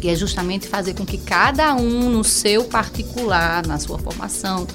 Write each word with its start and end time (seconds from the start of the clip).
que 0.00 0.08
é 0.08 0.14
justamente 0.14 0.68
fazer 0.68 0.94
com 0.94 1.04
que 1.04 1.18
cada 1.18 1.74
um 1.74 2.08
no 2.08 2.24
seu 2.24 2.64
particular, 2.64 3.66
na 3.66 3.78
sua 3.78 3.98
formação, 3.98 4.66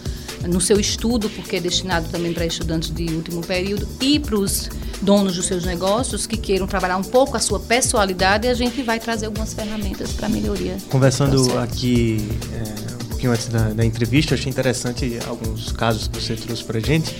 no 0.47 0.59
seu 0.59 0.79
estudo, 0.79 1.29
porque 1.29 1.55
é 1.55 1.59
destinado 1.59 2.07
também 2.09 2.33
para 2.33 2.45
estudantes 2.45 2.89
de 2.89 3.05
último 3.05 3.41
período, 3.41 3.87
e 4.01 4.19
para 4.19 4.35
os 4.35 4.69
donos 5.01 5.35
dos 5.35 5.45
seus 5.45 5.65
negócios 5.65 6.27
que 6.27 6.37
queiram 6.37 6.67
trabalhar 6.67 6.97
um 6.97 7.03
pouco 7.03 7.35
a 7.37 7.39
sua 7.39 7.59
pessoalidade, 7.59 8.47
a 8.47 8.53
gente 8.53 8.81
vai 8.81 8.99
trazer 8.99 9.25
algumas 9.27 9.53
ferramentas 9.53 10.11
para 10.11 10.27
melhoria. 10.29 10.77
Conversando 10.89 11.57
aqui 11.59 12.29
é, 12.53 13.03
um 13.03 13.07
pouquinho 13.07 13.31
antes 13.31 13.47
da, 13.47 13.69
da 13.69 13.85
entrevista, 13.85 14.35
achei 14.35 14.49
interessante 14.49 15.17
alguns 15.27 15.71
casos 15.71 16.07
que 16.07 16.21
você 16.21 16.35
trouxe 16.35 16.63
para 16.63 16.79
gente, 16.79 17.15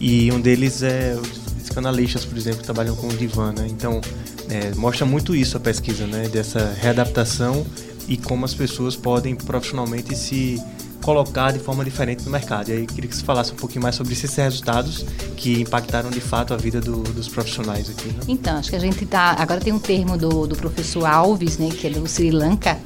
e 0.00 0.30
um 0.32 0.40
deles 0.40 0.82
é 0.82 1.16
os 1.20 1.44
psicanalistas, 1.62 2.24
por 2.24 2.36
exemplo, 2.36 2.58
que 2.58 2.64
trabalham 2.64 2.94
com 2.94 3.08
o 3.08 3.16
divã, 3.16 3.52
né? 3.52 3.66
Então, 3.68 4.00
é, 4.48 4.74
mostra 4.74 5.06
muito 5.06 5.34
isso 5.34 5.56
a 5.56 5.60
pesquisa, 5.60 6.06
né? 6.06 6.28
Dessa 6.28 6.74
readaptação 6.80 7.64
e 8.08 8.16
como 8.16 8.44
as 8.44 8.54
pessoas 8.54 8.96
podem 8.96 9.34
profissionalmente 9.34 10.14
se 10.16 10.62
colocar 11.04 11.52
de 11.52 11.58
forma 11.58 11.84
diferente 11.84 12.24
no 12.24 12.30
mercado. 12.30 12.70
E 12.70 12.72
aí 12.72 12.86
queria 12.86 13.08
que 13.08 13.14
você 13.14 13.22
falasse 13.22 13.52
um 13.52 13.56
pouquinho 13.56 13.82
mais 13.82 13.94
sobre 13.94 14.14
esses 14.14 14.34
resultados 14.34 15.04
que 15.36 15.60
impactaram 15.60 16.10
de 16.10 16.20
fato 16.20 16.54
a 16.54 16.56
vida 16.56 16.80
do, 16.80 17.02
dos 17.02 17.28
profissionais 17.28 17.90
aqui. 17.90 18.08
Né? 18.08 18.20
Então, 18.26 18.56
acho 18.56 18.70
que 18.70 18.76
a 18.76 18.80
gente 18.80 19.04
tá. 19.04 19.36
Agora 19.38 19.60
tem 19.60 19.72
um 19.72 19.78
termo 19.78 20.16
do, 20.16 20.46
do 20.46 20.56
professor 20.56 21.04
Alves, 21.04 21.58
né, 21.58 21.68
que 21.68 21.86
é 21.86 21.90
do 21.90 22.06
Sri 22.06 22.30
Lanka, 22.30 22.78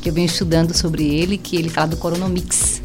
que 0.00 0.08
eu 0.08 0.12
venho 0.12 0.26
estudando 0.26 0.74
sobre 0.74 1.04
ele, 1.04 1.36
que 1.36 1.56
ele 1.56 1.68
fala 1.68 1.88
do 1.88 1.98
coronomics. 1.98 2.80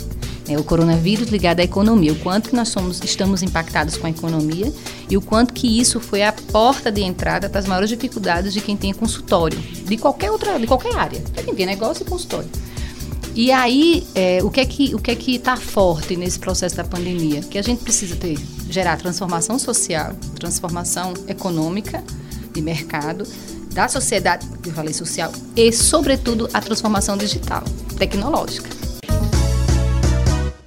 Né, 0.45 0.57
o 0.57 0.63
coronavírus 0.63 1.29
ligado 1.29 1.61
à 1.61 1.63
economia, 1.63 2.11
o 2.11 2.17
quanto 2.17 2.49
que 2.49 2.55
nós 2.55 2.67
somos, 2.67 3.01
estamos 3.01 3.41
impactados 3.41 3.95
com 3.95 4.07
a 4.07 4.09
economia 4.09 4.73
e 5.11 5.17
o 5.17 5.21
quanto 5.21 5.53
que 5.53 5.67
isso 5.67 5.99
foi 5.99 6.23
a 6.23 6.31
porta 6.31 6.89
de 6.89 7.01
entrada 7.01 7.49
para 7.49 7.59
as 7.59 7.67
maiores 7.67 7.89
dificuldades 7.89 8.53
de 8.53 8.61
quem 8.61 8.77
tem 8.77 8.93
consultório, 8.93 9.59
de 9.59 9.97
qualquer 9.97 10.31
outra, 10.31 10.57
de 10.57 10.65
qualquer 10.65 10.95
área, 10.95 11.21
quem 11.43 11.53
tem 11.53 11.65
negócio 11.65 12.03
e 12.03 12.05
consultório. 12.05 12.49
E 13.35 13.51
aí, 13.51 14.07
é, 14.15 14.39
o 14.41 14.49
que 14.49 14.61
é 14.61 14.65
que 14.65 14.95
o 14.95 14.99
que 14.99 15.11
é 15.11 15.15
que 15.15 15.35
está 15.35 15.57
forte 15.57 16.15
nesse 16.15 16.39
processo 16.39 16.77
da 16.77 16.85
pandemia? 16.85 17.41
Que 17.41 17.57
a 17.57 17.61
gente 17.61 17.83
precisa 17.83 18.15
ter 18.15 18.37
gerar 18.69 18.95
transformação 18.95 19.59
social, 19.59 20.13
transformação 20.35 21.13
econômica 21.27 22.01
de 22.53 22.61
mercado, 22.61 23.27
da 23.73 23.89
sociedade, 23.89 24.47
eu 24.65 24.71
falei 24.71 24.93
social, 24.93 25.31
e 25.57 25.73
sobretudo 25.73 26.49
a 26.53 26.61
transformação 26.61 27.17
digital, 27.17 27.63
tecnológica. 27.97 28.80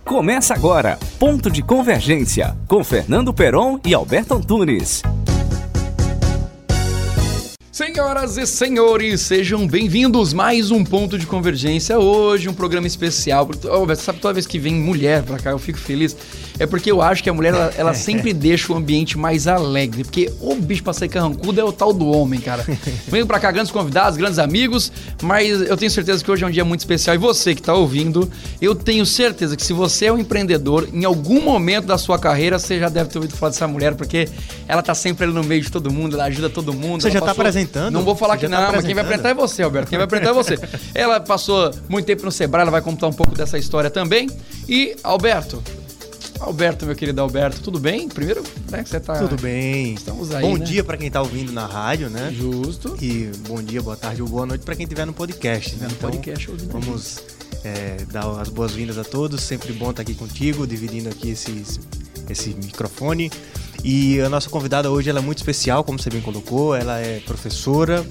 Começa 0.05 0.52
agora, 0.52 0.98
ponto 1.19 1.50
de 1.50 1.62
convergência 1.62 2.55
com 2.69 2.84
Fernando 2.84 3.33
Peron 3.33 3.80
e 3.83 3.94
Alberto 3.94 4.34
Antunes. 4.34 5.02
Senhoras 7.75 8.36
e 8.36 8.47
senhores, 8.47 9.22
sejam 9.22 9.67
bem-vindos 9.67 10.33
mais 10.33 10.70
um 10.70 10.84
ponto 10.84 11.19
de 11.19 11.27
convergência. 11.27 11.98
Hoje 11.98 12.48
um 12.48 12.55
programa 12.55 12.86
especial. 12.86 13.50
Oh, 13.64 13.97
sabe 13.97 14.20
toda 14.20 14.34
vez 14.34 14.47
que 14.47 14.61
vem 14.61 14.77
mulher 14.77 15.25
pra 15.25 15.41
cá, 15.41 15.50
eu 15.50 15.58
fico 15.58 15.80
feliz. 15.80 16.17
É 16.56 16.69
porque 16.69 16.89
eu 16.89 17.02
acho 17.02 17.20
que 17.20 17.28
a 17.28 17.34
mulher 17.34 17.52
ela, 17.52 17.75
ela 17.77 17.92
sempre 17.95 18.33
deixa 18.33 18.72
o 18.72 18.77
ambiente 18.77 19.19
mais 19.19 19.48
alegre, 19.48 20.05
porque 20.05 20.30
o 20.41 20.55
bicho 20.55 20.84
pra 20.84 20.92
sair 20.92 21.08
carrancudo 21.08 21.61
é 21.61 21.64
o 21.64 21.72
tal 21.72 21.92
do 21.92 22.06
homem, 22.06 22.39
cara. 22.39 22.64
Venho 23.08 23.27
pra 23.27 23.41
cá 23.41 23.50
grandes 23.50 23.72
convidados, 23.72 24.17
grandes 24.17 24.39
amigos, 24.39 24.92
mas 25.20 25.61
eu 25.62 25.77
tenho 25.77 25.91
certeza 25.91 26.22
que 26.22 26.30
hoje 26.30 26.45
é 26.45 26.47
um 26.47 26.52
dia 26.52 26.64
muito 26.64 26.78
especial 26.78 27.17
e 27.17 27.19
você 27.19 27.56
que 27.56 27.62
tá 27.62 27.75
ouvindo, 27.75 28.30
eu 28.62 28.77
tenho 28.77 29.05
certeza 29.05 29.56
que 29.56 29.64
se 29.64 29.72
você 29.72 30.06
é 30.06 30.12
um 30.12 30.19
empreendedor, 30.19 30.89
em 30.92 31.05
algum 31.05 31.41
momento 31.41 31.86
da 31.86 31.98
sua 31.98 32.20
carreira 32.20 32.56
você 32.56 32.78
já 32.78 32.89
deve 32.89 33.11
ter 33.11 33.19
ouvido 33.19 33.34
falar 33.34 33.50
dessa 33.50 33.67
mulher, 33.67 33.97
porque 33.97 34.28
ela 34.69 34.80
tá 34.80 34.95
sempre 34.95 35.25
ali 35.25 35.34
no 35.34 35.42
meio 35.42 35.61
de 35.61 35.72
todo 35.72 35.92
mundo, 35.92 36.14
ela 36.14 36.27
ajuda 36.27 36.48
todo 36.48 36.72
mundo. 36.72 37.02
Você 37.02 37.11
já 37.11 37.20
tá 37.20 37.34
apresentando? 37.65 37.95
Não 37.95 38.03
vou 38.03 38.15
falar 38.15 38.37
que 38.37 38.48
tá 38.48 38.61
não, 38.61 38.73
mas 38.73 38.84
quem 38.84 38.95
vai 38.95 39.05
apresentar 39.05 39.31
é 39.31 39.34
você, 39.34 39.62
Alberto. 39.62 39.89
Quem 39.89 39.98
vai 39.98 40.05
apresentar 40.05 40.31
é 40.31 40.34
você. 40.34 40.59
ela 40.95 41.20
passou 41.20 41.70
muito 41.89 42.07
tempo 42.07 42.25
no 42.25 42.33
Sebrae, 42.33 42.62
ela 42.62 42.70
vai 42.70 42.83
contar 42.83 43.07
um 43.09 43.12
pouco 43.12 43.34
dessa 43.34 43.59
história 43.59 43.91
também. 43.91 44.31
E, 44.69 44.97
Alberto, 45.03 45.62
Alberto, 46.41 46.85
meu 46.85 46.95
querido 46.95 47.20
Alberto, 47.20 47.61
tudo 47.61 47.79
bem? 47.79 48.09
Primeiro, 48.09 48.42
né, 48.70 48.83
que 48.83 48.89
você 48.89 49.01
tá... 49.01 49.14
Tudo 49.14 49.41
bem. 49.41 49.95
Estamos 49.95 50.35
aí, 50.35 50.42
Bom 50.42 50.57
né? 50.57 50.64
dia 50.64 50.85
para 50.85 50.97
quem 50.97 51.11
tá 51.11 51.20
ouvindo 51.23 51.53
na 51.53 51.67
rádio, 51.67 52.11
né? 52.11 52.33
Justo. 52.36 52.97
E 53.01 53.30
bom 53.48 53.63
dia, 53.63 53.80
boa 53.80 53.97
tarde 53.97 54.20
ou 54.20 54.29
boa 54.29 54.45
noite 54.45 54.63
para 54.64 54.74
quem 54.74 54.85
estiver 54.85 55.07
no 55.07 55.13
podcast. 55.13 55.77
Né? 55.77 55.86
No 55.86 55.92
então, 55.92 56.11
podcast 56.11 56.51
ouvindo 56.51 56.73
vamos 56.73 57.19
é, 57.64 58.05
dar 58.11 58.29
as 58.41 58.48
boas-vindas 58.48 58.98
a 58.98 59.05
todos. 59.05 59.42
Sempre 59.42 59.73
bom 59.73 59.91
estar 59.91 60.03
aqui 60.03 60.14
contigo, 60.14 60.67
dividindo 60.67 61.08
aqui 61.08 61.30
esses, 61.30 61.80
esse 62.29 62.51
microfone. 62.51 63.30
E 63.84 64.18
a 64.22 64.30
nossa 64.30 64.48
convidada 64.48 64.90
hoje 64.90 65.11
ela 65.11 65.18
é 65.18 65.22
muito 65.22 65.39
especial, 65.39 65.84
como 65.84 65.98
você 65.98 66.08
bem 66.08 66.22
colocou. 66.22 66.74
Ela 66.74 67.00
é 67.00 67.20
professora, 67.20 68.02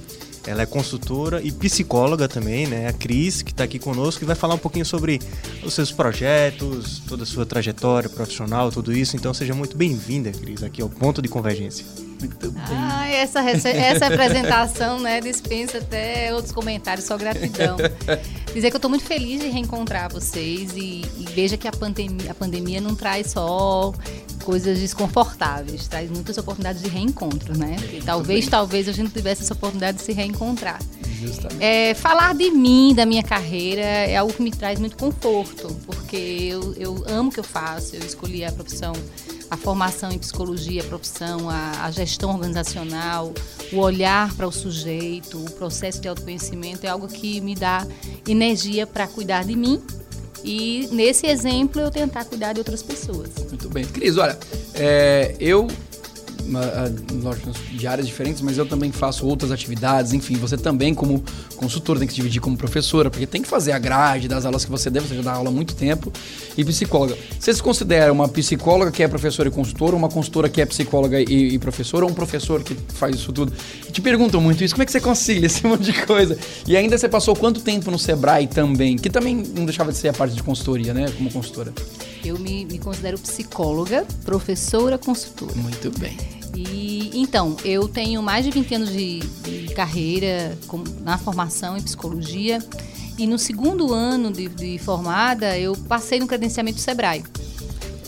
ela 0.45 0.61
é 0.61 0.67
consultora 0.67 1.41
e 1.41 1.51
psicóloga 1.51 2.27
também, 2.27 2.67
né? 2.67 2.87
A 2.87 2.93
Cris, 2.93 3.41
que 3.41 3.49
está 3.49 3.63
aqui 3.63 3.79
conosco, 3.79 4.23
e 4.23 4.27
vai 4.27 4.35
falar 4.35 4.53
um 4.53 4.59
pouquinho 4.59 4.85
sobre 4.85 5.19
os 5.63 5.73
seus 5.73 5.91
projetos, 5.91 7.01
toda 7.07 7.23
a 7.23 7.25
sua 7.25 7.43
trajetória 7.43 8.07
profissional, 8.07 8.71
tudo 8.71 8.93
isso. 8.93 9.15
Então 9.15 9.33
seja 9.33 9.55
muito 9.55 9.75
bem-vinda, 9.75 10.31
Cris, 10.31 10.61
aqui 10.61 10.79
ao 10.79 10.89
Ponto 10.89 11.23
de 11.23 11.27
Convergência. 11.27 11.83
Muito 12.19 12.51
bem. 12.51 12.63
Ah, 12.67 13.07
essa, 13.07 13.39
essa 13.41 14.05
apresentação, 14.05 14.99
né, 14.99 15.19
dispensa 15.19 15.79
até 15.79 16.33
outros 16.33 16.53
comentários, 16.53 17.05
só 17.05 17.17
gratidão. 17.17 17.77
Dizer 18.53 18.69
que 18.69 18.75
eu 18.75 18.77
estou 18.77 18.89
muito 18.89 19.03
feliz 19.05 19.41
de 19.41 19.47
reencontrar 19.47 20.13
vocês 20.13 20.71
e, 20.75 21.01
e 21.17 21.25
veja 21.33 21.57
que 21.57 21.67
a 21.67 21.71
pandemia, 21.71 22.31
a 22.31 22.33
pandemia 22.35 22.79
não 22.79 22.95
traz 22.95 23.31
só 23.31 23.91
coisas 24.43 24.79
desconfortáveis, 24.79 25.87
traz 25.87 26.09
muitas 26.11 26.37
oportunidades 26.37 26.81
de 26.83 26.89
reencontro, 26.89 27.57
né? 27.57 27.75
E 27.91 28.01
talvez, 28.01 28.47
talvez 28.47 28.87
a 28.87 28.91
gente 28.91 29.11
tivesse 29.11 29.43
essa 29.43 29.53
oportunidade 29.53 29.97
de 29.97 30.03
se 30.03 30.11
reencontrar. 30.11 30.79
É, 31.59 31.93
falar 31.93 32.35
de 32.35 32.51
mim, 32.51 32.93
da 32.93 33.05
minha 33.05 33.23
carreira, 33.23 33.81
é 33.81 34.17
algo 34.17 34.33
que 34.33 34.41
me 34.41 34.51
traz 34.51 34.77
muito 34.79 34.97
conforto, 34.97 35.73
porque 35.85 36.17
eu, 36.17 36.73
eu 36.75 37.03
amo 37.07 37.29
o 37.29 37.31
que 37.31 37.39
eu 37.39 37.43
faço, 37.43 37.95
eu 37.95 38.01
escolhi 38.01 38.43
a 38.43 38.51
profissão, 38.51 38.93
a 39.49 39.55
formação 39.55 40.11
em 40.11 40.19
psicologia, 40.19 40.81
a 40.81 40.85
profissão, 40.85 41.49
a, 41.49 41.85
a 41.85 41.91
gestão 41.91 42.31
organizacional, 42.31 43.33
o 43.71 43.77
olhar 43.77 44.33
para 44.35 44.47
o 44.47 44.51
sujeito, 44.51 45.37
o 45.37 45.49
processo 45.51 46.01
de 46.01 46.09
autoconhecimento 46.09 46.85
é 46.85 46.89
algo 46.89 47.07
que 47.07 47.39
me 47.39 47.55
dá 47.55 47.87
energia 48.27 48.85
para 48.85 49.07
cuidar 49.07 49.45
de 49.45 49.55
mim 49.55 49.81
e 50.43 50.87
nesse 50.91 51.27
exemplo 51.27 51.81
eu 51.81 51.89
tentar 51.91 52.25
cuidar 52.25 52.53
de 52.53 52.59
outras 52.59 52.83
pessoas. 52.83 53.29
Muito 53.47 53.69
bem. 53.69 53.85
Cris, 53.85 54.17
olha, 54.17 54.37
é, 54.73 55.35
eu 55.39 55.67
lógico, 57.21 57.51
de 57.71 57.87
áreas 57.87 58.07
diferentes, 58.07 58.41
mas 58.41 58.57
eu 58.57 58.65
também 58.65 58.91
faço 58.91 59.25
outras 59.25 59.51
atividades, 59.51 60.13
enfim, 60.13 60.35
você 60.35 60.57
também 60.57 60.93
como 60.93 61.23
consultor 61.55 61.97
tem 61.97 62.07
que 62.07 62.13
se 62.13 62.17
dividir 62.17 62.41
como 62.41 62.57
professora, 62.57 63.09
porque 63.09 63.25
tem 63.25 63.41
que 63.41 63.47
fazer 63.47 63.71
a 63.71 63.79
grade 63.79 64.27
das 64.27 64.45
aulas 64.45 64.65
que 64.65 64.71
você 64.71 64.89
deve, 64.89 65.07
você 65.07 65.15
já 65.15 65.21
dá 65.21 65.33
aula 65.33 65.49
há 65.49 65.51
muito 65.51 65.75
tempo, 65.75 66.11
e 66.57 66.63
psicóloga. 66.63 67.17
Você 67.39 67.53
se 67.53 67.61
considera 67.61 68.11
uma 68.11 68.27
psicóloga 68.27 68.91
que 68.91 69.03
é 69.03 69.07
professora 69.07 69.49
e 69.49 69.51
consultora, 69.51 69.95
uma 69.95 70.09
consultora 70.09 70.49
que 70.49 70.61
é 70.61 70.65
psicóloga 70.65 71.19
e, 71.19 71.53
e 71.53 71.59
professora, 71.59 72.05
ou 72.05 72.11
um 72.11 72.13
professor 72.13 72.63
que 72.63 72.75
faz 72.93 73.15
isso 73.15 73.31
tudo? 73.31 73.53
Te 73.91 74.01
perguntam 74.01 74.41
muito 74.41 74.63
isso, 74.63 74.73
como 74.73 74.83
é 74.83 74.85
que 74.85 74.91
você 74.91 75.01
concilia 75.01 75.45
esse 75.47 75.65
monte 75.65 75.91
de 75.91 76.05
coisa? 76.05 76.37
E 76.67 76.75
ainda 76.75 76.97
você 76.97 77.09
passou 77.09 77.35
quanto 77.35 77.61
tempo 77.61 77.89
no 77.91 77.99
Sebrae 77.99 78.47
também, 78.47 78.97
que 78.97 79.09
também 79.09 79.35
não 79.35 79.65
deixava 79.65 79.91
de 79.91 79.97
ser 79.97 80.09
a 80.09 80.13
parte 80.13 80.35
de 80.35 80.43
consultoria, 80.43 80.93
né, 80.93 81.11
como 81.17 81.31
consultora? 81.31 81.73
Eu 82.23 82.39
me, 82.39 82.65
me 82.65 82.79
considero 82.79 83.19
psicóloga, 83.19 84.05
professora, 84.23 84.97
consultora. 84.97 85.53
Muito 85.55 85.91
bem. 85.99 86.32
E 86.55 87.11
então, 87.13 87.55
eu 87.63 87.87
tenho 87.87 88.21
mais 88.21 88.45
de 88.45 88.51
20 88.51 88.75
anos 88.75 88.91
de, 88.91 89.19
de 89.19 89.73
carreira 89.73 90.57
com, 90.67 90.83
na 91.01 91.17
formação 91.17 91.77
em 91.77 91.81
psicologia. 91.81 92.59
E 93.17 93.27
no 93.27 93.37
segundo 93.37 93.93
ano 93.93 94.31
de, 94.31 94.47
de, 94.49 94.77
formada, 94.79 95.57
eu 95.57 95.75
passei 95.87 96.19
no 96.19 96.27
credenciamento 96.27 96.79
Sebrae. 96.79 97.23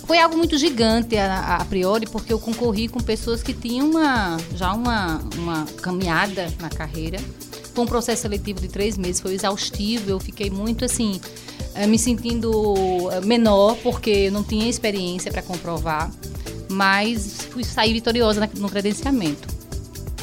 Foi 0.06 0.20
algo 0.20 0.38
muito 0.38 0.58
gigante 0.58 1.18
a, 1.18 1.58
a, 1.58 1.66
priori, 1.66 2.08
porque 2.08 2.32
eu 2.34 2.40
concorri 2.40 2.88
com 2.88 3.00
pessoas 3.00 3.42
que 3.42 3.54
tinham 3.54 3.90
uma, 3.90 4.38
já 4.56 4.74
uma, 4.74 5.24
uma 5.38 5.66
caminhada 5.82 6.52
na 6.60 6.70
carreira. 6.70 7.20
Foi 7.74 7.84
um 7.84 7.88
processo 7.88 8.24
seletivo 8.24 8.62
de 8.62 8.68
três 8.68 8.98
meses, 8.98 9.22
foi 9.22 9.34
exaustivo. 9.34 10.10
Eu 10.10 10.20
fiquei 10.20 10.50
muito 10.50 10.86
assim, 10.86 11.20
eh, 11.74 11.88
me 11.88 11.98
sentindo 11.98 13.10
eh, 13.12 13.22
menor, 13.22 13.76
porque 13.84 14.10
eu 14.10 14.32
não 14.32 14.44
tinha 14.44 14.70
experiência 14.70 15.32
para 15.32 15.42
comprovar 15.42 16.12
mas 16.76 17.48
fui 17.52 17.64
sair 17.64 17.94
vitoriosa 17.94 18.48
no 18.58 18.70
credenciamento. 18.70 19.48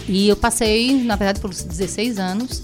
E 0.06 0.28
eu 0.28 0.36
passei, 0.36 1.02
na 1.02 1.16
verdade, 1.16 1.40
por 1.40 1.50
16 1.50 2.18
anos. 2.18 2.62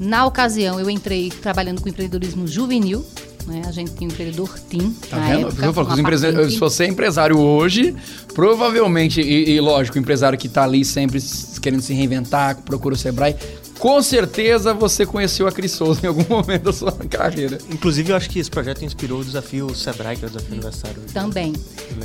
Na 0.00 0.26
ocasião, 0.26 0.80
eu 0.80 0.90
entrei 0.90 1.30
trabalhando 1.30 1.80
com 1.80 1.88
empreendedorismo 1.88 2.46
juvenil. 2.46 3.04
Né? 3.46 3.62
A 3.66 3.72
gente 3.72 3.92
tinha 3.92 4.08
um 4.08 4.12
empreendedor 4.12 4.58
Team. 4.70 4.94
Tá 5.08 5.18
vendo? 5.18 5.48
Época, 5.48 5.64
eu 5.64 5.72
falo, 5.72 6.00
empresa... 6.00 6.50
Se 6.50 6.58
você 6.58 6.84
é 6.84 6.88
empresário 6.88 7.38
hoje, 7.38 7.94
provavelmente, 8.34 9.20
e, 9.20 9.50
e 9.50 9.60
lógico, 9.60 9.98
o 9.98 10.00
empresário 10.00 10.38
que 10.38 10.46
está 10.46 10.64
ali 10.64 10.84
sempre 10.84 11.20
querendo 11.60 11.82
se 11.82 11.92
reinventar, 11.92 12.56
procura 12.62 12.94
o 12.94 12.98
Sebrae, 12.98 13.36
com 13.82 14.00
certeza 14.00 14.72
você 14.72 15.04
conheceu 15.04 15.48
a 15.48 15.50
Cris 15.50 15.72
Souza 15.72 16.02
em 16.04 16.06
algum 16.06 16.22
momento 16.28 16.62
da 16.62 16.72
sua 16.72 16.92
carreira. 16.92 17.58
Inclusive, 17.68 18.12
eu 18.12 18.16
acho 18.16 18.30
que 18.30 18.38
esse 18.38 18.48
projeto 18.48 18.84
inspirou 18.84 19.18
o 19.18 19.24
desafio 19.24 19.74
Sebrae, 19.74 20.16
que 20.16 20.24
é 20.24 20.28
o 20.28 20.30
desafio 20.30 20.52
aniversário. 20.52 21.02
Também. 21.12 21.52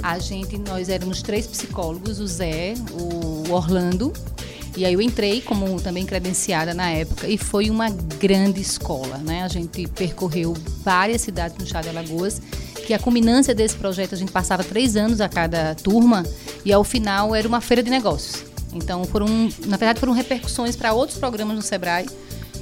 A 0.01 0.18
gente, 0.18 0.57
nós 0.57 0.89
éramos 0.89 1.21
três 1.21 1.45
psicólogos, 1.45 2.19
o 2.19 2.25
Zé, 2.25 2.74
o 2.94 3.53
Orlando 3.53 4.12
E 4.75 4.85
aí 4.85 4.94
eu 4.94 5.00
entrei 5.00 5.39
como 5.39 5.79
também 5.79 6.03
credenciada 6.03 6.74
na 6.74 6.89
época 6.89 7.27
e 7.27 7.38
foi 7.38 7.69
uma 7.69 7.91
grande 7.91 8.59
escola, 8.59 9.19
né? 9.19 9.44
A 9.44 9.47
gente 9.47 9.85
percorreu 9.89 10.56
várias 10.83 11.21
cidades 11.21 11.59
no 11.59 11.68
Chá 11.68 11.81
de 11.81 11.89
Alagoas, 11.89 12.41
que 12.88 12.94
a 12.95 12.97
culminância 12.97 13.53
desse 13.53 13.75
projeto 13.75 14.15
a 14.15 14.18
gente 14.18 14.31
passava 14.31 14.63
três 14.63 14.95
anos 14.95 15.21
a 15.21 15.30
cada 15.30 15.75
turma 15.75 16.25
e 16.65 16.73
ao 16.73 16.83
final 16.83 17.35
era 17.35 17.47
uma 17.47 17.62
feira 17.62 17.83
de 17.83 17.91
negócios. 17.91 18.46
Então 18.73 19.03
foram, 19.05 19.27
na 19.65 19.77
verdade, 19.77 19.99
foram 19.99 20.13
repercussões 20.13 20.75
para 20.75 20.93
outros 20.93 21.17
programas 21.17 21.55
no 21.55 21.61
Sebrae. 21.61 22.05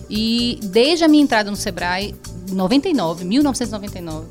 E 0.10 0.60
desde 0.64 1.04
a 1.04 1.08
minha 1.08 1.24
entrada 1.24 1.50
no 1.50 1.58
Sebrae, 1.58 2.14
99, 2.52 3.26
1999, 3.26 4.28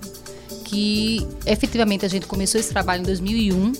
que 0.64 1.26
efetivamente 1.46 2.04
a 2.04 2.08
gente 2.08 2.26
começou 2.26 2.60
esse 2.60 2.70
trabalho 2.70 3.00
em 3.00 3.04
2001 3.04 3.72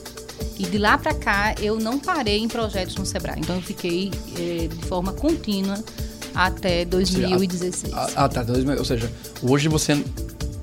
e 0.59 0.67
de 0.67 0.79
lá 0.79 0.99
para 0.99 1.15
cá 1.15 1.55
eu 1.61 1.79
não 1.79 1.99
parei 1.99 2.39
em 2.39 2.49
projetos 2.49 2.97
no 2.97 3.07
Sebrae. 3.07 3.39
Então 3.39 3.57
eu 3.57 3.63
fiquei 3.63 4.11
eh, 4.37 4.69
de 4.69 4.87
forma 4.87 5.13
contínua 5.13 5.83
até 6.35 6.85
2016. 6.85 7.93
Ah, 7.95 8.11
ah, 8.17 8.29
tá. 8.29 8.45
Ou 8.79 8.85
seja, 8.85 9.11
hoje 9.43 9.69
você 9.69 10.03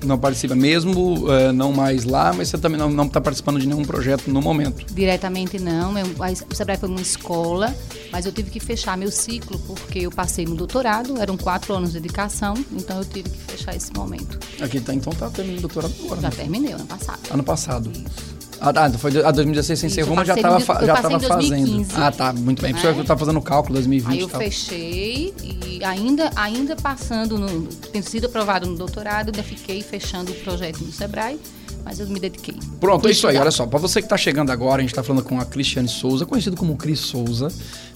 não 0.06 0.18
participa 0.18 0.54
mesmo, 0.54 1.26
uh, 1.26 1.52
não 1.52 1.72
mais 1.72 2.04
lá, 2.04 2.32
mas 2.32 2.48
você 2.48 2.58
também 2.58 2.78
não 2.78 3.06
está 3.06 3.20
participando 3.20 3.58
de 3.58 3.66
nenhum 3.66 3.84
projeto 3.84 4.28
no 4.28 4.40
momento. 4.40 4.84
Diretamente 4.92 5.58
não. 5.58 5.96
Eu, 5.98 6.06
o 6.50 6.54
Sebrae 6.54 6.76
foi 6.76 6.88
uma 6.88 7.00
escola, 7.00 7.74
mas 8.10 8.26
eu 8.26 8.32
tive 8.32 8.50
que 8.50 8.60
fechar 8.60 8.96
meu 8.96 9.10
ciclo 9.10 9.58
porque 9.60 10.00
eu 10.00 10.10
passei 10.10 10.44
no 10.44 10.54
doutorado, 10.54 11.20
eram 11.20 11.36
quatro 11.36 11.74
anos 11.74 11.92
de 11.92 12.00
dedicação, 12.00 12.54
então 12.72 12.98
eu 12.98 13.04
tive 13.04 13.28
que 13.30 13.52
fechar 13.52 13.74
esse 13.74 13.92
momento. 13.92 14.38
Aqui 14.60 14.80
tá, 14.80 14.94
então 14.94 15.12
tá 15.12 15.28
terminando 15.30 15.58
o 15.58 15.68
doutorado 15.68 15.94
agora. 16.04 16.20
Já 16.20 16.30
né? 16.30 16.36
terminei 16.36 16.72
ano 16.72 16.86
passado. 16.86 17.20
Ano 17.30 17.42
passado. 17.42 17.90
Isso. 17.90 18.31
Ah, 18.64 18.72
tá, 18.72 18.90
foi 18.90 19.10
a 19.24 19.30
2016 19.32 19.78
sem 19.78 19.88
ser 19.88 20.06
mas 20.06 20.26
já 20.26 20.34
estava 20.34 20.60
já 20.86 20.94
tava 20.94 21.18
fazendo. 21.18 21.84
Ah, 21.96 22.12
tá, 22.12 22.32
muito 22.32 22.62
bem. 22.62 22.72
Né? 22.72 22.78
Você 22.80 23.02
tá 23.02 23.16
fazendo 23.16 23.38
o 23.40 23.42
cálculo 23.42 23.74
2020 23.74 24.12
Aí 24.12 24.20
eu 24.20 24.28
fechei 24.28 25.34
e 25.42 25.84
ainda, 25.84 26.30
ainda 26.36 26.76
passando, 26.76 27.36
no, 27.36 27.66
tendo 27.66 28.04
sido 28.04 28.26
aprovado 28.26 28.66
no 28.66 28.76
doutorado, 28.76 29.28
ainda 29.28 29.42
fiquei 29.42 29.82
fechando 29.82 30.30
o 30.30 30.34
projeto 30.36 30.78
no 30.84 30.92
Sebrae 30.92 31.40
mas 31.84 32.00
eu 32.00 32.06
me 32.06 32.20
dediquei. 32.20 32.54
Pronto, 32.80 33.08
é 33.08 33.10
isso 33.10 33.26
aí. 33.26 33.36
Olha 33.36 33.50
só, 33.50 33.66
para 33.66 33.78
você 33.78 34.00
que 34.00 34.06
está 34.06 34.16
chegando 34.16 34.50
agora, 34.50 34.76
a 34.76 34.80
gente 34.80 34.90
está 34.90 35.02
falando 35.02 35.24
com 35.24 35.38
a 35.40 35.44
Cristiane 35.44 35.88
Souza, 35.88 36.24
conhecido 36.24 36.56
como 36.56 36.76
Cris 36.76 37.00
Souza, 37.00 37.48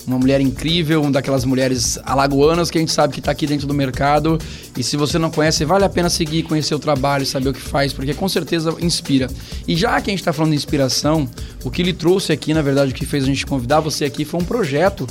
uma 0.06 0.18
mulher 0.18 0.40
incrível, 0.40 1.02
uma 1.02 1.10
daquelas 1.10 1.44
mulheres 1.44 1.98
alagoanas 2.04 2.70
que 2.70 2.78
a 2.78 2.80
gente 2.80 2.92
sabe 2.92 3.12
que 3.12 3.20
está 3.20 3.32
aqui 3.32 3.46
dentro 3.46 3.66
do 3.66 3.74
mercado. 3.74 4.38
E 4.76 4.82
se 4.82 4.96
você 4.96 5.18
não 5.18 5.30
conhece, 5.30 5.64
vale 5.64 5.84
a 5.84 5.88
pena 5.88 6.10
seguir, 6.10 6.42
conhecer 6.42 6.74
o 6.74 6.78
trabalho, 6.78 7.24
saber 7.24 7.50
o 7.50 7.52
que 7.52 7.60
faz, 7.60 7.92
porque 7.92 8.14
com 8.14 8.28
certeza 8.28 8.74
inspira. 8.80 9.28
E 9.66 9.76
já 9.76 10.00
que 10.00 10.10
a 10.10 10.12
gente 10.12 10.20
está 10.20 10.32
falando 10.32 10.50
de 10.50 10.56
inspiração, 10.56 11.28
o 11.64 11.70
que 11.70 11.82
lhe 11.82 11.92
trouxe 11.92 12.32
aqui, 12.32 12.52
na 12.52 12.62
verdade, 12.62 12.92
o 12.92 12.94
que 12.94 13.06
fez 13.06 13.24
a 13.24 13.26
gente 13.26 13.46
convidar 13.46 13.80
você 13.80 14.04
aqui 14.04 14.24
foi 14.24 14.40
um 14.40 14.44
projeto 14.44 15.06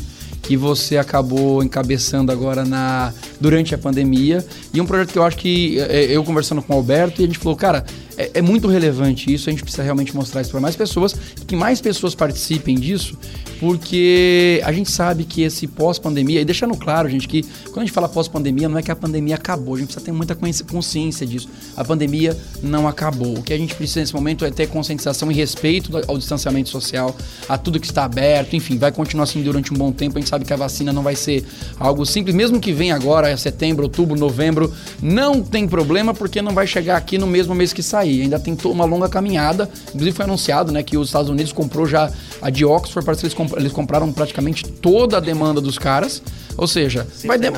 que 0.46 0.56
você 0.56 0.98
acabou 0.98 1.64
encabeçando 1.64 2.32
agora 2.32 2.64
na 2.64 3.12
durante 3.42 3.74
a 3.74 3.78
pandemia 3.78 4.46
e 4.72 4.80
um 4.80 4.86
projeto 4.86 5.12
que 5.12 5.18
eu 5.18 5.24
acho 5.24 5.38
que 5.38 5.80
é, 5.80 6.06
eu 6.06 6.24
conversando 6.24 6.62
com 6.62 6.74
o 6.74 6.76
Alberto 6.76 7.22
e 7.22 7.24
a 7.24 7.28
gente 7.28 7.40
falou, 7.40 7.58
cara, 7.58 7.84
é, 8.18 8.32
é 8.36 8.42
muito 8.42 8.68
relevante 8.68 9.34
isso, 9.34 9.50
a 9.50 9.52
gente 9.52 9.64
precisa 9.64 9.84
realmente 9.84 10.16
mostrar 10.16 10.42
isso 10.42 10.52
para 10.52 10.60
mais 10.60 10.76
pessoas, 10.76 11.16
que 11.48 11.56
mais 11.56 11.82
pessoas 11.82 12.16
participem 12.16 12.76
disso, 12.76 13.18
porque 13.60 14.62
a 14.64 14.72
gente 14.72 14.92
sabe 14.92 15.24
que 15.24 15.42
esse 15.42 15.68
pós-pandemia, 15.68 16.42
e 16.42 16.46
deixando 16.46 16.76
claro, 16.76 17.10
gente, 17.10 17.28
que 17.28 17.44
quando 17.66 17.80
a 17.80 17.86
gente 17.86 17.94
fala 17.94 18.10
pós-pandemia, 18.10 18.68
não 18.68 18.78
é 18.78 18.82
que 18.82 18.92
a 18.92 18.96
pandemia 18.96 19.36
acabou, 19.36 19.76
a 19.76 19.78
gente 19.78 19.88
precisa 19.88 20.06
ter 20.06 20.12
muita 20.12 20.38
consciência 20.70 21.26
disso. 21.26 21.50
A 21.76 21.84
pandemia 21.84 22.38
não 22.62 22.88
acabou. 22.88 23.38
O 23.38 23.42
que 23.42 23.54
a 23.54 23.58
gente 23.58 23.74
precisa 23.76 24.02
nesse 24.02 24.14
momento 24.14 24.46
é 24.46 24.52
ter 24.52 24.68
conscientização 24.68 25.32
e 25.32 25.36
respeito 25.36 25.92
ao 26.08 26.18
distanciamento 26.18 26.70
social, 26.70 27.16
a 27.48 27.58
tudo 27.58 27.80
que 27.80 27.88
está 27.88 28.04
aberto, 28.04 28.56
enfim, 28.56 28.78
vai 28.78 28.92
continuar 28.92 29.24
assim 29.24 29.42
durante 29.42 29.74
um 29.74 29.78
bom 29.78 29.92
tempo. 29.92 30.18
A 30.18 30.22
gente 30.22 30.30
sabe 30.30 30.46
que 30.46 30.54
a 30.54 30.58
vacina 30.58 30.92
não 30.92 31.04
vai 31.04 31.16
ser 31.16 31.46
algo 31.80 32.06
simples, 32.06 32.36
mesmo 32.36 32.60
que 32.60 32.74
venha 32.74 32.96
agora, 32.96 33.30
é 33.30 33.38
setembro, 33.38 33.84
outubro, 33.84 34.18
novembro, 34.18 34.74
não 35.02 35.42
tem 35.42 35.68
problema, 35.68 36.14
porque 36.14 36.42
não 36.42 36.54
vai 36.54 36.68
chegar 36.68 36.98
aqui 36.98 37.18
no 37.18 37.28
mesmo 37.28 37.56
mês 37.56 37.72
que 37.72 37.84
sair. 38.06 38.22
Ainda 38.22 38.40
tem 38.40 38.56
uma 38.66 38.86
longa 38.86 39.10
caminhada. 39.10 39.70
Inclusive 39.90 40.16
foi 40.16 40.26
anunciado 40.26 40.72
né, 40.72 40.84
que 40.84 40.98
os 40.98 41.08
Estados 41.08 41.30
Unidos 41.30 41.52
comprou 41.52 41.86
já 41.86 42.12
a 42.42 42.50
de 42.50 42.64
Oxford, 42.64 43.06
parece 43.06 43.28
que 43.28 43.42
eles 43.42 43.54
eles 43.58 43.72
compraram 43.74 44.12
praticamente 44.12 44.64
toda 44.64 45.18
a 45.18 45.20
demanda 45.20 45.60
dos 45.60 45.78
caras. 45.78 46.22
Ou 46.58 46.68
seja, 46.68 47.06
vai, 47.26 47.38
dem 47.38 47.52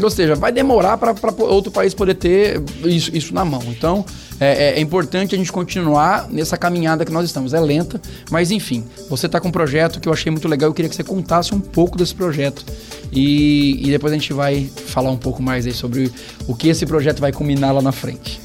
ou 0.00 0.10
seja, 0.10 0.36
vai 0.36 0.52
demorar 0.52 0.96
para 0.96 1.14
outro 1.38 1.72
país 1.72 1.92
poder 1.92 2.14
ter 2.14 2.62
isso, 2.84 3.10
isso 3.14 3.34
na 3.34 3.44
mão. 3.44 3.62
Então, 3.66 4.04
é, 4.38 4.46
é, 4.46 4.78
é, 4.78 4.80
importante 4.80 5.34
a 5.34 5.38
gente 5.38 5.50
continuar 5.50 6.28
nessa 6.30 6.56
caminhada 6.56 7.04
que 7.04 7.12
nós 7.12 7.24
estamos. 7.24 7.52
É 7.52 7.58
lenta, 7.58 8.00
mas 8.30 8.52
enfim, 8.52 8.84
você 9.08 9.26
está 9.26 9.40
com 9.40 9.48
um 9.48 9.52
projeto 9.52 9.98
que 9.98 10.08
eu 10.08 10.12
achei 10.12 10.30
muito 10.30 10.46
legal. 10.46 10.70
Eu 10.70 10.74
queria 10.74 10.88
que 10.88 10.94
você 10.94 11.02
contasse 11.02 11.52
um 11.52 11.60
pouco 11.60 11.98
desse 11.98 12.14
projeto. 12.14 12.64
E, 13.12 13.86
e 13.86 13.90
depois 13.90 14.12
a 14.12 14.16
gente 14.16 14.32
vai 14.32 14.70
falar 14.86 15.10
um 15.10 15.16
pouco 15.16 15.42
mais 15.42 15.66
aí 15.66 15.72
sobre 15.72 16.12
o 16.46 16.54
que 16.54 16.68
esse 16.68 16.86
projeto 16.86 17.20
vai 17.20 17.32
culminar 17.32 17.74
lá 17.74 17.82
na 17.82 17.92
frente. 17.92 18.43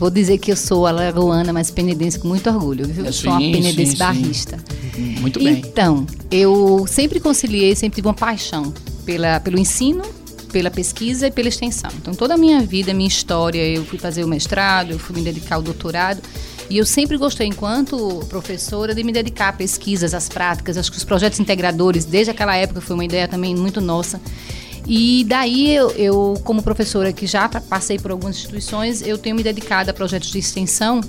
Vou 0.00 0.08
dizer 0.08 0.38
que 0.38 0.50
eu 0.50 0.56
sou 0.56 0.86
alagoana, 0.86 1.52
mas 1.52 1.70
penedense 1.70 2.18
com 2.18 2.26
muito 2.26 2.48
orgulho, 2.48 2.86
viu? 2.86 3.04
Eu 3.04 3.12
sou 3.12 3.32
uma 3.32 3.38
penedense 3.38 3.92
sim, 3.92 3.98
barrista. 3.98 4.58
Sim. 4.94 5.16
Muito 5.20 5.38
bem. 5.38 5.58
Então, 5.58 6.06
eu 6.30 6.86
sempre 6.88 7.20
conciliei, 7.20 7.76
sempre 7.76 7.96
tive 7.96 8.08
uma 8.08 8.14
paixão 8.14 8.72
pela, 9.04 9.38
pelo 9.40 9.58
ensino, 9.58 10.02
pela 10.50 10.70
pesquisa 10.70 11.26
e 11.26 11.30
pela 11.30 11.48
extensão. 11.48 11.90
Então, 12.00 12.14
toda 12.14 12.32
a 12.32 12.38
minha 12.38 12.62
vida, 12.62 12.94
minha 12.94 13.06
história, 13.06 13.62
eu 13.62 13.84
fui 13.84 13.98
fazer 13.98 14.24
o 14.24 14.28
mestrado, 14.28 14.92
eu 14.92 14.98
fui 14.98 15.14
me 15.14 15.22
dedicar 15.22 15.56
ao 15.56 15.62
doutorado. 15.62 16.22
E 16.70 16.78
eu 16.78 16.86
sempre 16.86 17.18
gostei, 17.18 17.46
enquanto 17.46 18.24
professora, 18.26 18.94
de 18.94 19.04
me 19.04 19.12
dedicar 19.12 19.48
a 19.48 19.52
pesquisas, 19.52 20.14
às 20.14 20.30
práticas. 20.30 20.78
Acho 20.78 20.90
que 20.90 20.96
os 20.96 21.04
projetos 21.04 21.38
integradores, 21.38 22.06
desde 22.06 22.30
aquela 22.30 22.56
época, 22.56 22.80
foi 22.80 22.94
uma 22.94 23.04
ideia 23.04 23.28
também 23.28 23.54
muito 23.54 23.82
nossa. 23.82 24.18
E 24.92 25.22
daí 25.22 25.72
eu, 25.72 25.92
eu, 25.92 26.34
como 26.42 26.64
professora 26.64 27.12
que 27.12 27.24
já 27.24 27.48
passei 27.48 27.96
por 27.96 28.10
algumas 28.10 28.34
instituições, 28.34 29.02
eu 29.02 29.16
tenho 29.16 29.36
me 29.36 29.42
dedicado 29.44 29.88
a 29.88 29.94
projetos 29.94 30.32
de 30.32 30.38
extensão 30.40 31.00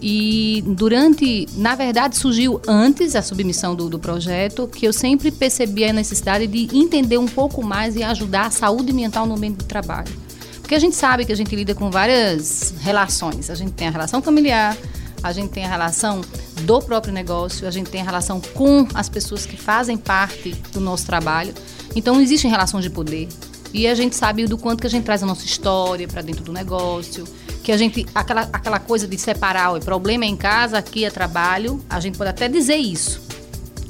e 0.00 0.62
durante, 0.64 1.48
na 1.56 1.74
verdade, 1.74 2.16
surgiu 2.16 2.62
antes 2.68 3.16
a 3.16 3.22
submissão 3.22 3.74
do, 3.74 3.88
do, 3.88 3.98
projeto, 3.98 4.68
que 4.68 4.86
eu 4.86 4.92
sempre 4.92 5.32
percebi 5.32 5.84
a 5.84 5.92
necessidade 5.92 6.46
de 6.46 6.68
entender 6.72 7.18
um 7.18 7.26
pouco 7.26 7.64
mais 7.64 7.96
e 7.96 8.02
ajudar 8.04 8.46
a 8.46 8.50
saúde 8.52 8.92
mental 8.92 9.26
no 9.26 9.34
ambiente 9.34 9.56
de 9.56 9.64
trabalho. 9.64 10.14
Porque 10.60 10.76
a 10.76 10.78
gente 10.78 10.94
sabe 10.94 11.24
que 11.24 11.32
a 11.32 11.36
gente 11.36 11.56
lida 11.56 11.74
com 11.74 11.90
várias 11.90 12.74
relações. 12.78 13.50
A 13.50 13.56
gente 13.56 13.72
tem 13.72 13.88
a 13.88 13.90
relação 13.90 14.22
familiar, 14.22 14.76
a 15.20 15.32
gente 15.32 15.50
tem 15.50 15.64
a 15.64 15.68
relação 15.68 16.20
do 16.62 16.80
próprio 16.80 17.12
negócio, 17.12 17.66
a 17.66 17.72
gente 17.72 17.90
tem 17.90 18.02
a 18.02 18.04
relação 18.04 18.40
com 18.54 18.86
as 18.94 19.08
pessoas 19.08 19.44
que 19.44 19.56
fazem 19.56 19.96
parte 19.96 20.52
do 20.72 20.80
nosso 20.80 21.04
trabalho. 21.06 21.52
Então, 21.96 22.20
existem 22.20 22.50
relações 22.50 22.84
de 22.84 22.90
poder. 22.90 23.26
E 23.72 23.86
a 23.86 23.94
gente 23.94 24.14
sabe 24.14 24.46
do 24.46 24.56
quanto 24.56 24.80
que 24.80 24.86
a 24.86 24.90
gente 24.90 25.04
traz 25.04 25.22
a 25.22 25.26
nossa 25.26 25.44
história 25.44 26.06
para 26.06 26.22
dentro 26.22 26.44
do 26.44 26.52
negócio, 26.52 27.24
que 27.64 27.72
a 27.72 27.76
gente 27.76 28.06
aquela, 28.14 28.42
aquela 28.52 28.78
coisa 28.78 29.08
de 29.08 29.18
separar, 29.18 29.74
o 29.74 29.80
problema 29.80 30.24
é 30.24 30.28
em 30.28 30.36
casa, 30.36 30.78
aqui 30.78 31.04
é 31.04 31.10
trabalho, 31.10 31.82
a 31.90 31.98
gente 31.98 32.16
pode 32.16 32.30
até 32.30 32.48
dizer 32.48 32.76
isso. 32.76 33.20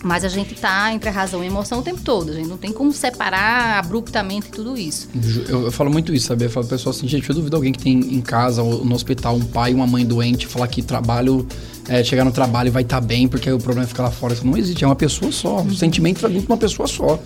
Mas 0.02 0.24
a 0.24 0.28
gente 0.28 0.54
está 0.54 0.92
entre 0.92 1.08
a 1.08 1.12
razão 1.12 1.42
e 1.42 1.44
a 1.44 1.46
emoção 1.46 1.80
o 1.80 1.82
tempo 1.82 2.00
todo. 2.00 2.30
A 2.30 2.34
gente 2.34 2.48
não 2.48 2.56
tem 2.56 2.72
como 2.72 2.92
separar 2.92 3.78
abruptamente 3.78 4.48
tudo 4.50 4.78
isso. 4.78 5.08
Eu, 5.48 5.64
eu 5.64 5.72
falo 5.72 5.90
muito 5.90 6.14
isso, 6.14 6.28
sabe? 6.28 6.44
Eu 6.44 6.50
falo 6.50 6.66
pro 6.66 6.76
pessoal 6.76 6.94
assim, 6.94 7.08
gente, 7.08 7.28
eu 7.28 7.34
duvido 7.34 7.56
alguém 7.56 7.72
que 7.72 7.80
tem 7.80 7.98
em 7.98 8.20
casa 8.20 8.62
ou 8.62 8.84
no 8.84 8.94
hospital 8.94 9.34
um 9.34 9.44
pai 9.44 9.72
e 9.72 9.74
uma 9.74 9.86
mãe 9.86 10.06
doente 10.06 10.46
falar 10.46 10.68
que 10.68 10.80
trabalho 10.80 11.46
é, 11.88 12.04
chegar 12.04 12.24
no 12.24 12.32
trabalho 12.32 12.70
vai 12.70 12.82
estar 12.82 13.00
tá 13.00 13.06
bem, 13.06 13.26
porque 13.26 13.50
o 13.50 13.58
problema 13.58 13.84
é 13.84 13.88
ficar 13.88 14.04
lá 14.04 14.10
fora. 14.10 14.32
Isso 14.32 14.46
não 14.46 14.56
existe, 14.56 14.84
é 14.84 14.86
uma 14.86 14.96
pessoa 14.96 15.32
só. 15.32 15.62
O 15.62 15.74
sentimento 15.74 16.16
está 16.16 16.28
dentro 16.28 16.42
de 16.42 16.52
uma 16.52 16.58
pessoa 16.58 16.86
só. 16.86 17.18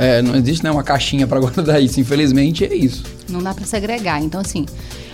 É, 0.00 0.22
não 0.22 0.34
existe 0.34 0.64
né, 0.64 0.70
uma 0.70 0.82
caixinha 0.82 1.26
para 1.26 1.38
guardar 1.38 1.80
isso. 1.82 2.00
Infelizmente, 2.00 2.64
é 2.64 2.74
isso. 2.74 3.04
Não 3.28 3.42
dá 3.42 3.52
para 3.52 3.66
segregar. 3.66 4.22
Então, 4.22 4.40
assim, 4.40 4.64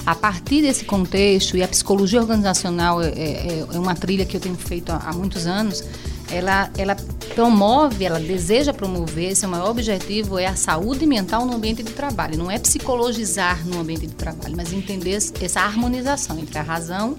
a 0.06 0.14
partir 0.14 0.62
desse 0.62 0.84
contexto, 0.84 1.56
e 1.56 1.62
a 1.64 1.66
psicologia 1.66 2.20
organizacional 2.20 3.02
é, 3.02 3.08
é, 3.08 3.66
é 3.72 3.78
uma 3.80 3.96
trilha 3.96 4.24
que 4.24 4.36
eu 4.36 4.40
tenho 4.40 4.54
feito 4.54 4.92
há, 4.92 4.98
há 5.06 5.12
muitos 5.12 5.44
anos, 5.44 5.82
ela, 6.30 6.70
ela 6.78 6.96
promove, 7.34 8.04
ela 8.04 8.20
deseja 8.20 8.72
promover, 8.72 9.34
seu 9.34 9.48
maior 9.48 9.70
objetivo 9.70 10.38
é 10.38 10.46
a 10.46 10.54
saúde 10.54 11.04
mental 11.04 11.44
no 11.44 11.54
ambiente 11.54 11.82
de 11.82 11.90
trabalho. 11.90 12.38
Não 12.38 12.48
é 12.48 12.56
psicologizar 12.56 13.66
no 13.66 13.80
ambiente 13.80 14.06
de 14.06 14.14
trabalho, 14.14 14.54
mas 14.56 14.72
entender 14.72 15.18
essa 15.40 15.62
harmonização 15.62 16.38
entre 16.38 16.60
a 16.60 16.62
razão 16.62 17.16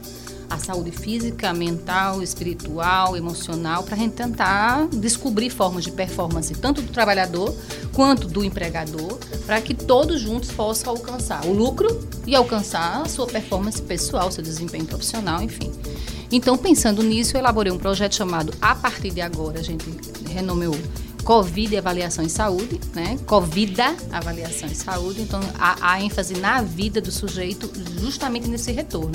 a 0.50 0.58
saúde 0.58 0.92
física, 0.92 1.54
mental, 1.54 2.22
espiritual, 2.22 3.18
emocional, 3.18 3.84
para 3.84 3.96
a 3.96 3.98
gente 3.98 4.13
tentar 4.13 4.88
descobrir 4.88 5.50
formas 5.50 5.84
de 5.84 5.92
performance, 5.92 6.54
tanto 6.56 6.82
do 6.82 6.92
trabalhador 6.92 7.54
quanto 7.94 8.27
do 8.27 8.44
empregador, 8.44 9.18
para 9.46 9.60
que 9.62 9.74
todos 9.74 10.22
juntos 10.22 10.51
possam 10.51 10.94
alcançar 10.94 11.46
o 11.46 11.54
lucro 11.54 11.88
e 12.25 12.36
alcançar 12.36 13.01
a 13.01 13.10
sua 13.10 13.27
performance 13.27 13.82
pessoal, 13.82 14.32
seu 14.32 14.44
desempenho 14.44 14.86
profissional, 14.86 15.42
enfim. 15.42 15.72
Então, 16.32 16.58
pensando 16.58 17.01
nisso, 17.01 17.36
eu 17.36 17.39
elaborei 17.39 17.72
um 17.72 17.77
projeto 17.77 18.16
chamado 18.16 18.54
A 18.62 18.75
Partir 18.75 19.12
de 19.12 19.22
Agora, 19.22 19.60
a 19.60 19.63
gente 19.63 19.86
renomeou 20.30 20.77
Covid 21.24 21.75
Avaliação 21.75 22.24
em 22.24 22.30
Saúde, 22.30 22.80
né? 22.94 23.18
Covid 23.25 23.82
Avaliação 24.13 24.70
em 24.70 24.74
Saúde. 24.74 25.22
Então, 25.22 25.42
a, 25.60 25.94
a 25.94 26.01
ênfase 26.01 26.36
na 26.36 26.62
vida 26.62 27.01
do 27.01 27.12
sujeito 27.12 27.70
justamente 28.00 28.48
nesse 28.48 28.72
retorno. 28.72 29.12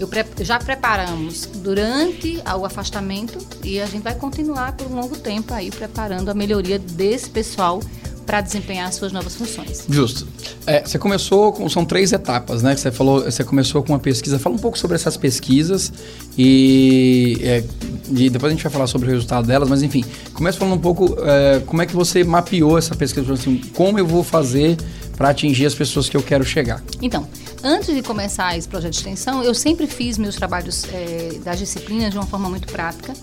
Eu 0.00 0.08
pre 0.08 0.24
já 0.40 0.58
preparamos 0.58 1.46
durante 1.56 2.42
o 2.58 2.64
afastamento 2.64 3.38
e 3.62 3.80
a 3.80 3.86
gente 3.86 4.02
vai 4.02 4.14
continuar 4.14 4.72
por 4.72 4.86
um 4.86 4.94
longo 4.94 5.16
tempo 5.16 5.52
aí 5.54 5.70
preparando 5.70 6.28
a 6.30 6.34
melhoria 6.34 6.78
desse 6.78 7.30
pessoal 7.30 7.80
para 8.24 8.40
desempenhar 8.40 8.92
suas 8.92 9.12
novas 9.12 9.34
funções. 9.36 9.84
Justo. 9.88 10.26
É, 10.66 10.80
você 10.80 10.98
começou 10.98 11.52
com. 11.52 11.68
São 11.68 11.84
três 11.84 12.12
etapas, 12.12 12.62
né? 12.62 12.74
Que 12.74 12.80
você 12.80 12.90
falou, 12.90 13.22
você 13.22 13.44
começou 13.44 13.82
com 13.82 13.92
uma 13.92 13.98
pesquisa. 13.98 14.38
Fala 14.38 14.56
um 14.56 14.58
pouco 14.58 14.78
sobre 14.78 14.94
essas 14.94 15.16
pesquisas 15.16 15.92
e, 16.36 17.38
é, 17.42 17.64
e 18.10 18.30
depois 18.30 18.50
a 18.50 18.54
gente 18.54 18.62
vai 18.62 18.72
falar 18.72 18.86
sobre 18.86 19.08
o 19.08 19.10
resultado 19.10 19.46
delas, 19.46 19.68
mas 19.68 19.82
enfim, 19.82 20.04
começa 20.32 20.58
falando 20.58 20.74
um 20.74 20.80
pouco 20.80 21.16
é, 21.20 21.60
como 21.66 21.82
é 21.82 21.86
que 21.86 21.94
você 21.94 22.24
mapeou 22.24 22.78
essa 22.78 22.94
pesquisa, 22.94 23.32
assim, 23.32 23.60
como 23.74 23.98
eu 23.98 24.06
vou 24.06 24.24
fazer 24.24 24.76
para 25.16 25.28
atingir 25.28 25.66
as 25.66 25.74
pessoas 25.74 26.08
que 26.08 26.16
eu 26.16 26.22
quero 26.22 26.44
chegar. 26.44 26.82
Então, 27.00 27.28
antes 27.64 27.94
de 27.94 28.02
começar 28.02 28.56
esse 28.56 28.68
projeto 28.68 28.92
de 28.92 28.98
extensão, 28.98 29.42
eu 29.42 29.54
sempre 29.54 29.86
fiz 29.86 30.18
meus 30.18 30.36
trabalhos 30.36 30.84
é, 30.92 31.38
das 31.42 31.58
disciplinas 31.58 32.10
de 32.10 32.18
uma 32.18 32.26
forma 32.26 32.48
muito 32.50 32.70
prática. 32.70 33.14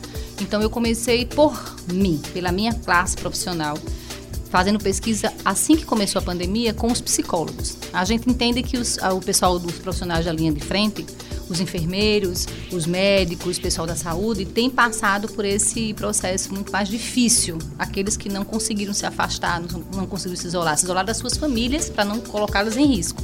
Então, 0.42 0.62
eu 0.62 0.70
comecei 0.70 1.26
por 1.26 1.76
mim, 1.94 2.20
pela 2.34 2.52
minha 2.52 2.74
classe 2.74 3.16
profissional 3.16 3.78
fazendo 4.50 4.80
pesquisa 4.80 5.32
assim 5.46 5.78
que 5.78 5.86
começou 5.86 6.20
a 6.20 6.22
pandemia 6.22 6.74
com 6.74 6.92
os 6.92 7.00
psicólogos. 7.00 7.78
A 7.94 8.04
gente 8.04 8.30
entende 8.30 8.62
que 8.62 8.78
os, 8.78 8.98
o 8.98 9.22
pessoal 9.22 9.58
dos 9.58 9.76
profissionais 9.76 10.26
da 10.26 10.34
linha 10.34 10.52
de 10.52 10.60
frente, 10.60 11.06
os 11.48 11.62
enfermeiros, 11.62 12.48
os 12.70 12.86
médicos, 12.86 13.58
o 13.58 13.62
pessoal 13.62 13.88
da 13.88 13.96
saúde, 13.96 14.44
tem 14.44 14.70
passado 14.70 15.30
por 15.30 15.46
esse 15.46 15.94
processo 15.94 16.54
muito 16.54 16.70
mais 16.70 16.90
difícil. 16.90 17.58
Aqueles 17.80 18.18
que 18.18 18.28
não 18.28 18.44
conseguiram 18.44 18.94
se 18.94 19.06
afastar, 19.06 19.62
não, 19.62 19.84
não 19.96 20.06
conseguiram 20.06 20.42
se 20.42 20.48
isolar, 20.48 20.78
se 20.78 20.84
isolar 20.84 21.06
das 21.06 21.16
suas 21.16 21.38
famílias 21.38 21.90
para 21.90 22.04
não 22.04 22.20
colocá-las 22.20 22.76
em 22.76 22.86
risco. 22.86 23.24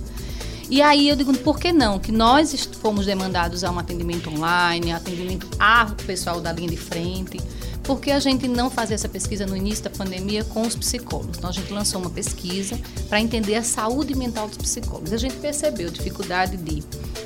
E 0.70 0.82
aí 0.82 1.08
eu 1.08 1.16
digo, 1.16 1.36
por 1.38 1.60
que 1.60 1.72
não? 1.72 1.98
Que 1.98 2.12
nós 2.12 2.68
fomos 2.82 3.06
demandados 3.06 3.64
a 3.64 3.72
um 3.72 3.80
atendimento 3.80 4.30
online, 4.30 4.92
atendimento 4.92 5.48
ao 5.58 5.96
pessoal 5.96 6.42
da 6.42 6.52
linha 6.52 6.70
de 6.70 6.78
frente, 6.78 7.40
por 7.84 8.02
que 8.02 8.12
a 8.12 8.20
gente 8.20 8.50
não 8.50 8.70
fazer 8.70 8.96
essa 8.96 9.08
pesquisa 9.08 9.46
no 9.46 9.56
início 9.56 9.86
da 9.86 9.90
pandemia 9.90 10.44
com 10.44 10.64
os 10.64 10.76
psicólogos? 10.76 11.38
Então, 11.38 11.50
a 11.50 11.54
gente 11.54 11.72
lançou 11.72 12.02
uma 12.02 12.10
pesquisa 12.10 12.78
para 13.08 13.22
entender 13.22 13.56
a 13.56 13.64
saúde 13.64 14.14
mental 14.14 14.50
dos 14.50 14.58
psicólogos. 14.58 15.14
A 15.14 15.18
gente 15.18 15.38
percebeu 15.38 15.90
dificuldade 15.90 16.58
de, 16.58 16.84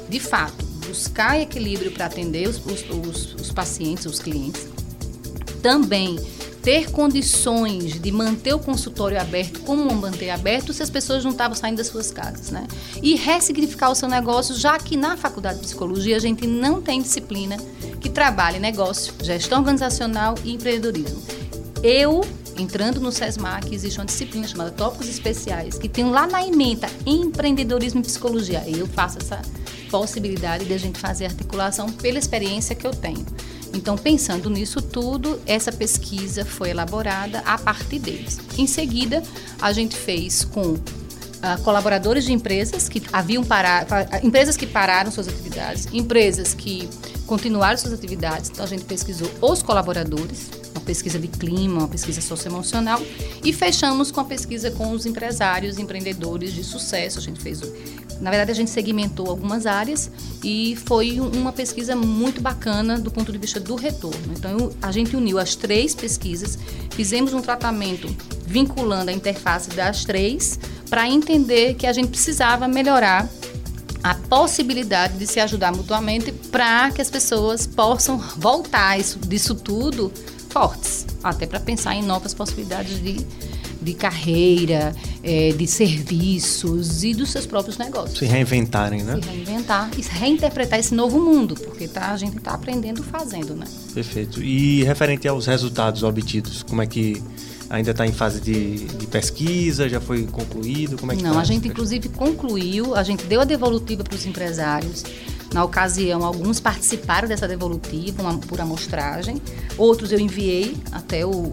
de 0.08 0.20
fato, 0.20 0.64
buscar 0.88 1.40
equilíbrio 1.40 1.92
para 1.92 2.06
atender 2.06 2.48
os, 2.48 2.62
os, 2.64 3.34
os 3.34 3.52
pacientes, 3.52 4.06
os 4.06 4.20
clientes. 4.20 4.68
Também 5.64 6.20
ter 6.62 6.92
condições 6.92 8.00
de 8.00 8.12
manter 8.12 8.54
o 8.54 8.60
consultório 8.60 9.20
aberto, 9.20 9.62
como 9.62 9.84
manter 9.96 10.30
aberto, 10.30 10.74
se 10.74 10.84
as 10.84 10.90
pessoas 10.90 11.24
não 11.24 11.32
estavam 11.32 11.56
saindo 11.56 11.78
das 11.78 11.88
suas 11.88 12.12
casas, 12.12 12.52
né? 12.52 12.68
E 13.02 13.16
ressignificar 13.16 13.90
o 13.90 13.96
seu 13.96 14.08
negócio, 14.08 14.56
já 14.56 14.78
que 14.78 14.96
na 14.96 15.18
faculdade 15.18 15.60
de 15.60 15.66
psicologia 15.66 16.16
a 16.16 16.20
gente 16.20 16.46
não 16.46 16.82
tem 16.82 17.02
disciplina 17.02 17.58
que 18.00 18.10
trabalhe 18.10 18.60
negócio, 18.60 19.14
gestão 19.24 19.60
organizacional 19.60 20.36
e 20.44 20.54
empreendedorismo. 20.54 21.22
Eu, 21.82 22.22
entrando 22.58 23.00
no 23.00 23.12
SESMAC, 23.12 23.74
existe 23.74 24.00
uma 24.00 24.06
disciplina 24.06 24.48
chamada 24.48 24.70
Tópicos 24.72 25.08
Especiais, 25.08 25.80
que 25.80 25.90
tem 25.90 26.06
lá 26.06 26.28
na 26.28 26.46
ementa 26.46 26.88
empreendedorismo 27.06 28.02
e 28.02 28.04
psicologia. 28.04 28.64
Eu 28.68 28.86
faço 28.86 29.18
essa 29.18 29.42
possibilidade 29.90 30.66
de 30.66 30.74
a 30.74 30.78
gente 30.78 31.00
fazer 31.00 31.26
articulação 31.26 31.92
pela 31.92 32.20
experiência 32.20 32.76
que 32.76 32.86
eu 32.86 32.92
tenho. 32.92 33.26
Então, 33.74 33.98
pensando 33.98 34.50
nisso 34.50 34.82
tudo, 34.82 35.40
essa 35.46 35.72
pesquisa 35.72 36.44
foi 36.44 36.70
elaborada 36.72 37.40
a 37.40 37.58
partir 37.58 38.00
deles. 38.00 38.40
Em 38.58 38.68
seguida, 38.68 39.24
a 39.62 39.72
gente 39.72 39.96
fez 39.96 40.44
com 40.44 40.74
uh, 41.42 41.62
colaboradores 41.64 42.26
de 42.26 42.34
empresas 42.34 42.88
que 42.88 43.02
haviam 43.12 43.44
parado, 43.44 43.88
empresas 44.24 44.58
que 44.58 44.68
pararam 44.68 45.12
suas 45.12 45.28
atividades, 45.28 45.88
empresas 45.92 46.54
que 46.54 46.90
continuaram 47.26 47.78
suas 47.78 47.94
atividades. 47.94 48.50
Então 48.50 48.66
a 48.66 48.68
gente 48.68 48.84
pesquisou 48.84 49.30
os 49.42 49.64
colaboradores, 49.64 50.50
uma 50.72 50.82
pesquisa 50.82 51.18
de 51.18 51.28
clima, 51.28 51.80
uma 51.80 51.88
pesquisa 51.88 52.20
socioemocional 52.22 53.02
e 53.44 53.54
fechamos 53.54 54.12
com 54.12 54.20
a 54.20 54.26
pesquisa 54.26 54.70
com 54.72 54.92
os 54.92 55.06
empresários, 55.06 55.80
empreendedores 55.80 56.54
de 56.54 56.64
sucesso. 56.64 57.20
A 57.20 57.22
gente 57.22 57.40
fez, 57.40 57.62
na 58.22 58.30
verdade 58.30 58.52
a 58.52 58.56
gente 58.56 58.70
segmentou 58.70 59.28
algumas 59.30 59.66
áreas 59.66 60.12
e 60.44 60.78
foi 60.86 61.20
uma 61.20 61.52
pesquisa 61.52 61.96
muito 61.96 62.40
bacana 62.40 62.98
do 63.00 63.10
ponto 63.10 63.32
de 63.32 63.38
vista 63.38 63.60
do 63.60 63.76
retorno. 63.76 64.34
Então 64.38 64.72
a 64.82 64.92
gente 64.92 65.16
uniu 65.16 65.40
as 65.40 65.56
três 65.56 65.96
pesquisas, 65.96 66.58
fizemos 66.92 67.34
um 67.34 67.42
tratamento 67.42 68.08
vinculando 68.46 69.10
a 69.10 69.14
interface 69.14 69.70
das 69.72 70.06
três 70.06 70.60
para 70.90 71.10
entender 71.10 71.74
que 71.74 71.88
a 71.88 71.94
gente 71.94 72.10
precisava 72.10 72.68
melhorar 72.68 73.28
a 74.04 74.16
possibilidade 74.16 75.18
de 75.18 75.28
se 75.28 75.40
ajudar 75.40 75.72
mutuamente 75.72 76.32
para 76.52 76.92
que 76.92 77.02
as 77.02 77.10
pessoas 77.10 77.68
possam 77.68 78.18
voltar 78.38 79.00
isso, 79.00 79.20
disso 79.20 79.56
tudo 79.56 80.12
fortes, 80.50 81.06
até 81.24 81.48
para 81.48 81.60
pensar 81.60 81.96
em 81.96 82.04
novas 82.04 82.34
possibilidades 82.34 83.02
de, 83.02 83.26
de 83.82 83.94
carreira, 83.94 84.96
é, 85.24 85.52
de 85.52 85.66
serviços 85.66 87.04
e 87.04 87.14
dos 87.14 87.32
seus 87.32 87.46
próprios 87.46 87.78
negócios. 87.78 88.20
Se 88.20 88.26
reinventarem, 88.26 89.04
né? 89.04 89.20
Se 89.22 89.28
reinventar 89.28 89.90
e 89.98 90.02
reinterpretar 90.02 90.80
esse 90.80 90.94
novo 90.94 91.20
mundo, 91.20 91.56
porque 91.56 91.88
tá, 91.88 92.12
a 92.12 92.18
gente 92.18 92.38
está 92.38 92.52
aprendendo 92.52 93.04
fazendo, 93.04 93.56
né? 93.56 93.66
Perfeito. 93.94 94.42
E 94.42 94.84
referente 94.84 95.28
aos 95.28 95.48
resultados 95.48 96.04
obtidos, 96.04 96.64
como 96.64 96.82
é 96.82 96.88
que 96.88 97.22
ainda 97.70 97.92
está 97.92 98.06
em 98.06 98.12
fase 98.12 98.40
de, 98.40 98.86
de, 98.86 99.08
pesquisa? 99.08 99.90
Já 99.90 100.00
foi 100.00 100.24
concluído? 100.28 100.98
Como 100.98 101.12
é 101.12 101.16
que 101.16 101.24
Não, 101.24 101.34
tá 101.34 101.40
a 101.40 101.44
gente 101.44 101.68
inclusive 101.68 102.10
concluiu, 102.10 102.94
a 102.96 103.04
gente 103.04 103.26
deu 103.26 103.42
a 103.42 103.46
devolutiva 103.46 104.04
para 104.04 104.16
os 104.16 104.26
empresários. 104.26 105.04
Na 105.54 105.66
ocasião, 105.66 106.24
alguns 106.24 106.60
participaram 106.60 107.28
dessa 107.28 107.46
devolutiva 107.48 108.22
uma, 108.22 108.38
por 108.38 108.62
amostragem, 108.62 109.42
outros 109.78 110.12
eu 110.12 110.20
enviei 110.20 110.78
até 110.92 111.26
o, 111.26 111.30
o, 111.30 111.52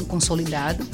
o 0.00 0.04
consolidado. 0.06 0.84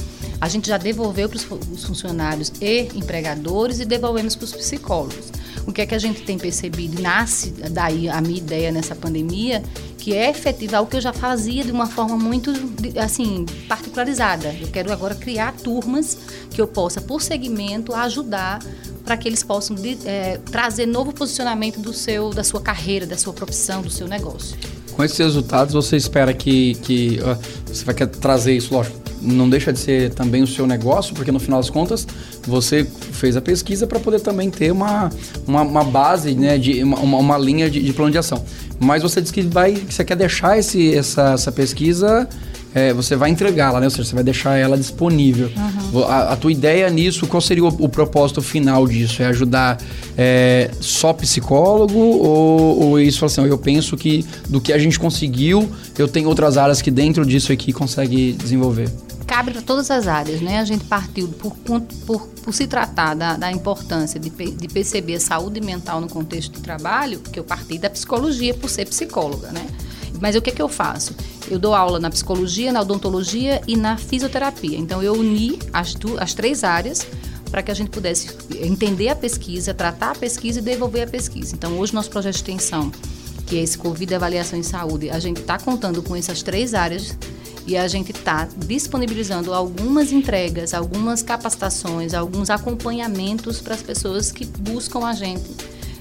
A 0.44 0.48
gente 0.48 0.68
já 0.68 0.76
devolveu 0.76 1.26
para 1.26 1.38
os 1.38 1.84
funcionários 1.84 2.52
e 2.60 2.90
empregadores 2.94 3.80
e 3.80 3.86
devolvemos 3.86 4.36
para 4.36 4.44
os 4.44 4.52
psicólogos. 4.52 5.32
O 5.66 5.72
que 5.72 5.80
é 5.80 5.86
que 5.86 5.94
a 5.94 5.98
gente 5.98 6.20
tem 6.20 6.36
percebido? 6.36 7.00
Nasce 7.00 7.54
daí 7.70 8.10
a 8.10 8.20
minha 8.20 8.36
ideia 8.36 8.70
nessa 8.70 8.94
pandemia, 8.94 9.62
que 9.96 10.12
é 10.12 10.28
efetivar 10.28 10.82
o 10.82 10.86
que 10.86 10.96
eu 10.96 11.00
já 11.00 11.14
fazia 11.14 11.64
de 11.64 11.72
uma 11.72 11.86
forma 11.86 12.18
muito, 12.18 12.52
assim, 13.02 13.46
particularizada. 13.66 14.54
Eu 14.60 14.68
quero 14.68 14.92
agora 14.92 15.14
criar 15.14 15.54
turmas 15.54 16.18
que 16.50 16.60
eu 16.60 16.66
possa, 16.66 17.00
por 17.00 17.22
segmento, 17.22 17.94
ajudar 17.94 18.58
para 19.02 19.16
que 19.16 19.26
eles 19.26 19.42
possam 19.42 19.74
é, 20.04 20.38
trazer 20.50 20.84
novo 20.84 21.10
posicionamento 21.14 21.80
do 21.80 21.94
seu, 21.94 22.28
da 22.28 22.44
sua 22.44 22.60
carreira, 22.60 23.06
da 23.06 23.16
sua 23.16 23.32
profissão, 23.32 23.80
do 23.80 23.88
seu 23.88 24.06
negócio. 24.06 24.58
Com 24.92 25.02
esses 25.02 25.16
resultados, 25.16 25.72
você 25.72 25.96
espera 25.96 26.34
que, 26.34 26.74
que 26.82 27.18
você 27.66 27.82
vai 27.82 27.94
trazer 27.94 28.54
isso, 28.54 28.74
lógico, 28.74 29.03
não 29.24 29.48
deixa 29.48 29.72
de 29.72 29.78
ser 29.78 30.10
também 30.10 30.42
o 30.42 30.46
seu 30.46 30.66
negócio, 30.66 31.14
porque 31.14 31.32
no 31.32 31.40
final 31.40 31.60
das 31.60 31.70
contas 31.70 32.06
você 32.46 32.86
fez 33.12 33.36
a 33.36 33.40
pesquisa 33.40 33.86
para 33.86 33.98
poder 33.98 34.20
também 34.20 34.50
ter 34.50 34.70
uma, 34.70 35.10
uma, 35.46 35.62
uma 35.62 35.84
base, 35.84 36.34
né, 36.34 36.58
de, 36.58 36.82
uma, 36.82 36.98
uma 36.98 37.38
linha 37.38 37.70
de, 37.70 37.82
de, 37.82 37.92
plano 37.92 38.12
de 38.12 38.18
ação. 38.18 38.44
Mas 38.78 39.02
você 39.02 39.20
disse 39.20 39.32
que, 39.32 39.42
vai, 39.42 39.72
que 39.72 39.92
você 39.92 40.04
quer 40.04 40.16
deixar 40.16 40.58
esse, 40.58 40.94
essa, 40.94 41.32
essa 41.32 41.50
pesquisa 41.50 42.28
é, 42.74 42.92
você 42.92 43.14
vai 43.14 43.30
entregá-la, 43.30 43.78
né? 43.78 43.86
Ou 43.86 43.90
seja, 43.90 44.04
você 44.04 44.14
vai 44.16 44.24
deixar 44.24 44.56
ela 44.56 44.76
disponível. 44.76 45.48
Uhum. 45.92 46.04
A, 46.04 46.32
a, 46.32 46.36
tua 46.36 46.50
ideia 46.50 46.90
nisso, 46.90 47.24
qual 47.28 47.40
seria 47.40 47.64
o, 47.64 47.68
o 47.68 47.88
propósito 47.88 48.42
final 48.42 48.86
disso? 48.88 49.22
É 49.22 49.26
ajudar 49.26 49.80
é, 50.18 50.70
só 50.80 51.12
psicólogo 51.12 51.96
ou, 51.96 52.82
ou 52.82 53.00
isso 53.00 53.24
assim, 53.24 53.46
eu 53.46 53.58
penso 53.58 53.96
que 53.96 54.26
do 54.48 54.60
que 54.60 54.72
a 54.72 54.78
gente 54.78 54.98
conseguiu, 54.98 55.70
eu 55.96 56.08
tenho 56.08 56.28
outras 56.28 56.58
áreas 56.58 56.82
que 56.82 56.90
dentro 56.90 57.24
disso 57.24 57.52
aqui 57.52 57.72
consegue 57.72 58.32
desenvolver? 58.32 58.90
Cabe 59.44 59.52
para 59.52 59.62
todas 59.62 59.90
as 59.90 60.06
áreas, 60.06 60.40
né? 60.40 60.58
A 60.58 60.64
gente 60.64 60.84
partiu 60.84 61.28
por, 61.28 61.54
por, 61.54 62.26
por 62.26 62.54
se 62.54 62.66
tratar 62.66 63.14
da, 63.14 63.36
da 63.36 63.52
importância 63.52 64.18
de, 64.18 64.30
de, 64.30 64.68
perceber 64.68 65.16
a 65.16 65.20
saúde 65.20 65.60
mental 65.60 66.00
no 66.00 66.08
contexto 66.08 66.52
de 66.52 66.60
trabalho, 66.60 67.20
que 67.20 67.38
eu 67.38 67.44
parti 67.44 67.78
da 67.78 67.90
psicologia 67.90 68.54
por 68.54 68.70
ser 68.70 68.86
psicóloga, 68.86 69.52
né? 69.52 69.66
Mas 70.20 70.34
o 70.36 70.40
que, 70.40 70.50
é 70.50 70.52
que 70.52 70.62
eu 70.62 70.68
faço? 70.68 71.14
Eu 71.50 71.58
dou 71.58 71.74
aula 71.74 71.98
na 72.00 72.08
psicologia, 72.08 72.72
na 72.72 72.80
odontologia 72.80 73.60
e 73.66 73.76
na 73.76 73.98
fisioterapia. 73.98 74.78
Então 74.78 75.02
eu 75.02 75.12
uni 75.12 75.58
as, 75.72 75.94
as 76.18 76.32
três 76.32 76.64
áreas 76.64 77.06
para 77.50 77.62
que 77.62 77.70
a 77.70 77.74
gente 77.74 77.90
pudesse 77.90 78.34
entender 78.62 79.10
a 79.10 79.16
pesquisa, 79.16 79.74
tratar 79.74 80.12
a 80.12 80.14
pesquisa 80.14 80.60
e 80.60 80.62
devolver 80.62 81.06
a 81.06 81.10
pesquisa. 81.10 81.54
Então 81.54 81.78
hoje 81.78 81.92
nosso 81.92 82.08
projeto 82.10 82.34
de 82.34 82.38
extensão, 82.40 82.90
que 83.46 83.58
é 83.58 83.62
esse 83.62 83.76
Covid 83.76 84.14
Avaliação 84.14 84.58
em 84.58 84.62
Saúde, 84.62 85.10
a 85.10 85.18
gente 85.18 85.40
está 85.40 85.58
contando 85.58 86.02
com 86.02 86.16
essas 86.16 86.42
três 86.42 86.72
áreas 86.72 87.16
e 87.66 87.76
a 87.76 87.88
gente 87.88 88.12
está 88.12 88.49
disponibilizando 88.56 89.54
algumas 89.54 90.12
entregas, 90.12 90.75
algumas 90.75 91.23
capacitações, 91.23 92.12
alguns 92.12 92.50
acompanhamentos 92.50 93.61
para 93.61 93.75
as 93.75 93.83
pessoas 93.83 94.30
que 94.30 94.44
buscam 94.44 95.06
a 95.06 95.14
gente 95.14 95.50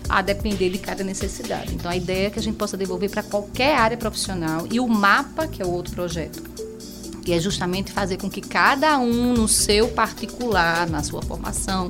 a 0.10 0.22
depender 0.22 0.70
de 0.70 0.78
cada 0.78 1.04
necessidade. 1.04 1.74
Então 1.74 1.90
a 1.90 1.96
ideia 1.96 2.28
é 2.28 2.30
que 2.30 2.40
a 2.40 2.42
gente 2.42 2.56
possa 2.56 2.76
devolver 2.76 3.10
para 3.10 3.24
qualquer 3.24 3.78
área 3.78 3.98
profissional 3.98 4.68
e 4.70 4.80
o 4.80 4.88
mapa, 4.88 5.48
que 5.48 5.62
é 5.62 5.66
o 5.66 5.72
outro 5.72 5.94
projeto, 5.94 6.44
que 7.24 7.32
é 7.32 7.40
justamente 7.40 7.92
fazer 7.92 8.18
com 8.18 8.30
que 8.30 8.42
cada 8.42 8.98
um 9.00 9.34
no 9.34 9.48
seu 9.48 9.88
particular, 9.88 10.90
na 10.90 11.02
sua 11.02 11.22
formação, 11.22 11.90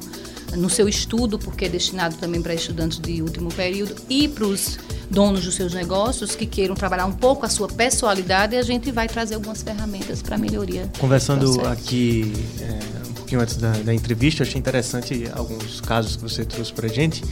no 0.56 0.70
seu 0.70 0.88
estudo, 0.88 1.40
porque 1.40 1.66
é 1.66 1.70
destinado 1.70 2.16
também 2.18 2.42
para 2.42 2.54
estudantes 2.54 3.00
de 3.00 3.24
último 3.24 3.52
período, 3.52 3.96
e 4.08 4.28
para 4.28 4.46
os 4.46 4.78
donos 5.14 5.46
dos 5.46 5.54
seus 5.54 5.74
negócios 5.74 6.36
que 6.36 6.46
queiram 6.46 6.76
trabalhar 6.76 7.06
um 7.06 7.12
pouco 7.12 7.46
a 7.46 7.50
sua 7.50 7.68
pessoalidade 7.68 8.56
e 8.56 8.58
a 8.58 8.64
gente 8.64 8.92
vai 8.92 9.08
trazer 9.08 9.36
algumas 9.36 9.62
ferramentas 9.62 10.22
para 10.22 10.38
melhoria. 10.38 10.90
Conversando 11.00 11.66
aqui 11.68 12.34
é, 12.60 13.10
um 13.10 13.14
pouquinho 13.14 13.42
antes 13.42 13.56
da, 13.58 13.72
da, 13.72 13.94
entrevista, 13.94 14.44
achei 14.44 14.60
interessante 14.60 15.30
alguns 15.34 15.80
casos 15.80 16.16
que 16.16 16.24
você 16.24 16.44
trouxe 16.44 16.74
para 16.74 16.88
gente 16.88 17.24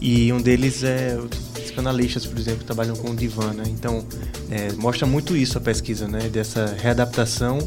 e 0.00 0.32
um 0.32 0.40
deles 0.40 0.82
é 0.82 1.18
os 1.18 1.70
canalistas, 1.70 2.24
por 2.24 2.38
exemplo, 2.38 2.60
que 2.60 2.64
trabalham 2.64 2.96
com 2.96 3.10
o 3.10 3.16
divã, 3.16 3.52
né? 3.52 3.64
Então, 3.66 4.04
é, 4.50 4.72
mostra 4.72 5.06
muito 5.06 5.36
isso 5.36 5.58
a 5.58 5.60
pesquisa, 5.60 6.08
né? 6.08 6.28
Dessa 6.28 6.74
readaptação 6.80 7.58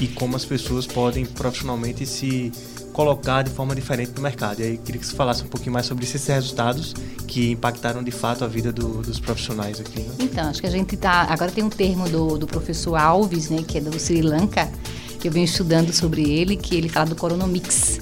e 0.00 0.06
como 0.06 0.36
as 0.36 0.44
pessoas 0.44 0.86
podem 0.86 1.24
profissionalmente 1.26 2.06
se 2.06 2.52
colocar 2.96 3.42
de 3.42 3.50
forma 3.50 3.74
diferente 3.74 4.12
no 4.16 4.22
mercado. 4.22 4.60
E 4.60 4.62
aí 4.62 4.78
queria 4.78 4.98
que 4.98 5.06
você 5.06 5.14
falasse 5.14 5.42
um 5.44 5.48
pouquinho 5.48 5.72
mais 5.74 5.84
sobre 5.84 6.04
esses 6.04 6.26
resultados 6.26 6.94
que 7.28 7.50
impactaram 7.50 8.02
de 8.02 8.10
fato 8.10 8.42
a 8.42 8.46
vida 8.46 8.72
do, 8.72 9.02
dos 9.02 9.20
profissionais 9.20 9.78
aqui. 9.78 10.00
Né? 10.00 10.14
Então, 10.20 10.48
acho 10.48 10.62
que 10.62 10.66
a 10.66 10.70
gente 10.70 10.96
tá. 10.96 11.26
Agora 11.28 11.50
tem 11.50 11.62
um 11.62 11.68
termo 11.68 12.08
do, 12.08 12.38
do 12.38 12.46
professor 12.46 12.96
Alves, 12.96 13.50
né, 13.50 13.62
que 13.68 13.76
é 13.76 13.80
do 13.82 13.94
Sri 14.00 14.22
Lanka, 14.22 14.66
que 15.20 15.28
eu 15.28 15.32
venho 15.32 15.44
estudando 15.44 15.92
sobre 15.92 16.22
ele, 16.22 16.56
que 16.56 16.74
ele 16.74 16.88
fala 16.88 17.04
do 17.04 17.16
coronomics. 17.16 18.00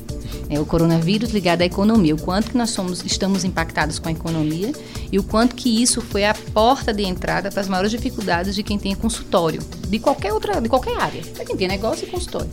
É, 0.49 0.61
o 0.61 0.67
coronavírus 0.67 1.31
ligado 1.31 1.63
à 1.63 1.65
economia, 1.65 2.15
o 2.15 2.21
quanto 2.21 2.51
que 2.51 2.57
nós 2.57 2.71
somos, 2.71 3.05
estamos 3.05 3.43
impactados 3.43 3.99
com 3.99 4.09
a 4.09 4.13
economia 4.13 4.71
e 5.11 5.19
o 5.19 5.25
quanto 5.25 5.57
que 5.57 5.83
isso 5.83 6.01
foi 6.01 6.25
a 6.25 6.35
porta 6.35 6.93
de 6.93 7.03
entrada 7.03 7.51
para 7.51 7.63
as 7.63 7.67
maiores 7.67 7.91
dificuldades 7.91 8.55
de 8.55 8.63
quem 8.63 8.79
tem 8.79 8.95
consultório, 8.95 9.61
de 9.89 9.99
qualquer 9.99 10.33
outra, 10.33 10.61
de 10.61 10.69
qualquer 10.69 11.01
área, 11.01 11.23
para 11.35 11.45
quem 11.45 11.57
tem 11.57 11.67
negócio 11.67 12.07
e 12.07 12.11
consultório. 12.11 12.51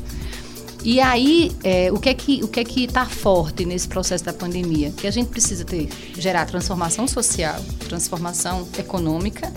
E 0.83 0.99
aí, 0.99 1.51
é, 1.63 1.91
o 1.91 1.99
que 1.99 2.09
é 2.09 2.13
que 2.13 2.43
o 2.43 2.47
que 2.47 2.59
é 2.59 2.63
que 2.63 2.85
está 2.85 3.05
forte 3.05 3.65
nesse 3.65 3.87
processo 3.87 4.23
da 4.23 4.33
pandemia? 4.33 4.91
Que 4.91 5.05
a 5.05 5.11
gente 5.11 5.29
precisa 5.29 5.63
ter 5.63 5.87
gerar 6.17 6.45
transformação 6.45 7.07
social, 7.07 7.63
transformação 7.87 8.67
econômica 8.77 9.51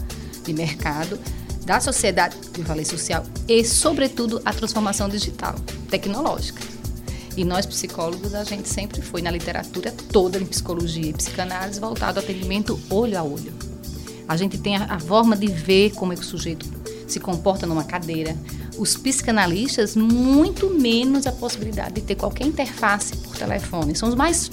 de 0.45 0.53
mercado, 0.53 1.19
da 1.65 1.81
sociedade, 1.81 2.37
eu 2.59 2.65
falei 2.65 2.85
social, 2.85 3.25
e 3.49 3.65
sobretudo 3.65 4.43
a 4.45 4.53
transformação 4.53 5.09
digital, 5.09 5.55
tecnológica. 5.89 6.63
E 7.37 7.45
nós 7.45 7.65
psicólogos 7.65 8.35
a 8.35 8.45
gente 8.45 8.69
sempre 8.69 9.01
foi 9.01 9.23
na 9.23 9.31
literatura 9.31 9.91
toda 10.13 10.39
em 10.39 10.45
psicologia 10.45 11.09
e 11.09 11.13
psicanálise 11.15 11.81
voltado 11.81 12.21
ao 12.21 12.25
atendimento 12.25 12.79
olho 12.91 13.19
a 13.19 13.23
olho. 13.23 13.53
A 14.29 14.37
gente 14.37 14.59
tem 14.59 14.77
a, 14.77 14.95
a 14.95 15.01
forma 15.01 15.37
de 15.37 15.47
ver 15.47 15.93
como 15.95 16.13
é 16.13 16.17
que 16.17 16.23
o 16.23 16.27
sujeito 16.27 16.67
se 17.09 17.19
comporta 17.19 17.67
numa 17.67 17.85
cadeira, 17.85 18.37
os 18.79 18.97
psicanalistas, 18.97 19.97
muito 19.97 20.71
menos 20.71 21.27
a 21.27 21.33
possibilidade 21.33 21.95
de 21.95 22.01
ter 22.03 22.15
qualquer 22.15 22.47
interface 22.47 23.17
por 23.17 23.37
telefone. 23.37 23.95
São 23.95 24.09
os 24.09 24.15
mais 24.15 24.51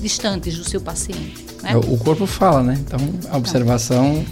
distantes 0.00 0.56
do 0.56 0.64
seu 0.64 0.80
paciente. 0.80 1.44
Né? 1.62 1.76
O 1.76 1.96
corpo 1.98 2.26
fala, 2.26 2.62
né? 2.62 2.78
Então, 2.78 2.98
a 3.30 3.36
observação. 3.36 4.24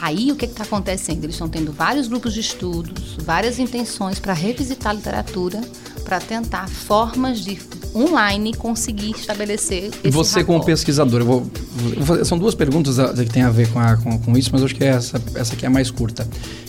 Aí, 0.00 0.30
o 0.30 0.36
que 0.36 0.44
está 0.44 0.62
acontecendo? 0.62 1.24
Eles 1.24 1.34
estão 1.34 1.48
tendo 1.48 1.72
vários 1.72 2.06
grupos 2.06 2.32
de 2.32 2.40
estudos, 2.40 3.16
várias 3.24 3.58
intenções 3.58 4.18
para 4.18 4.32
revisitar 4.32 4.92
a 4.92 4.94
literatura, 4.94 5.60
para 6.04 6.20
tentar 6.20 6.68
formas 6.68 7.40
de 7.40 7.58
online 7.94 8.54
conseguir 8.54 9.10
estabelecer 9.10 9.90
esse 10.04 10.10
Você 10.10 10.44
como 10.44 10.64
pesquisador, 10.64 11.20
eu 11.20 11.26
vou, 11.26 12.24
são 12.24 12.38
duas 12.38 12.54
perguntas 12.54 12.98
ah, 12.98 13.12
que 13.12 13.26
tem 13.26 13.42
a 13.42 13.50
ver 13.50 13.68
com, 13.70 13.80
a, 13.80 13.96
com, 13.96 14.18
com, 14.18 14.38
isso, 14.38 14.50
mas 14.52 14.62
acho 14.62 14.74
que 14.74 14.84
essa, 14.84 15.20
essa 15.34 15.54
aqui 15.54 15.64
é 15.64 15.68
a 15.68 15.70
mais 15.70 15.90
curta. 15.90 16.26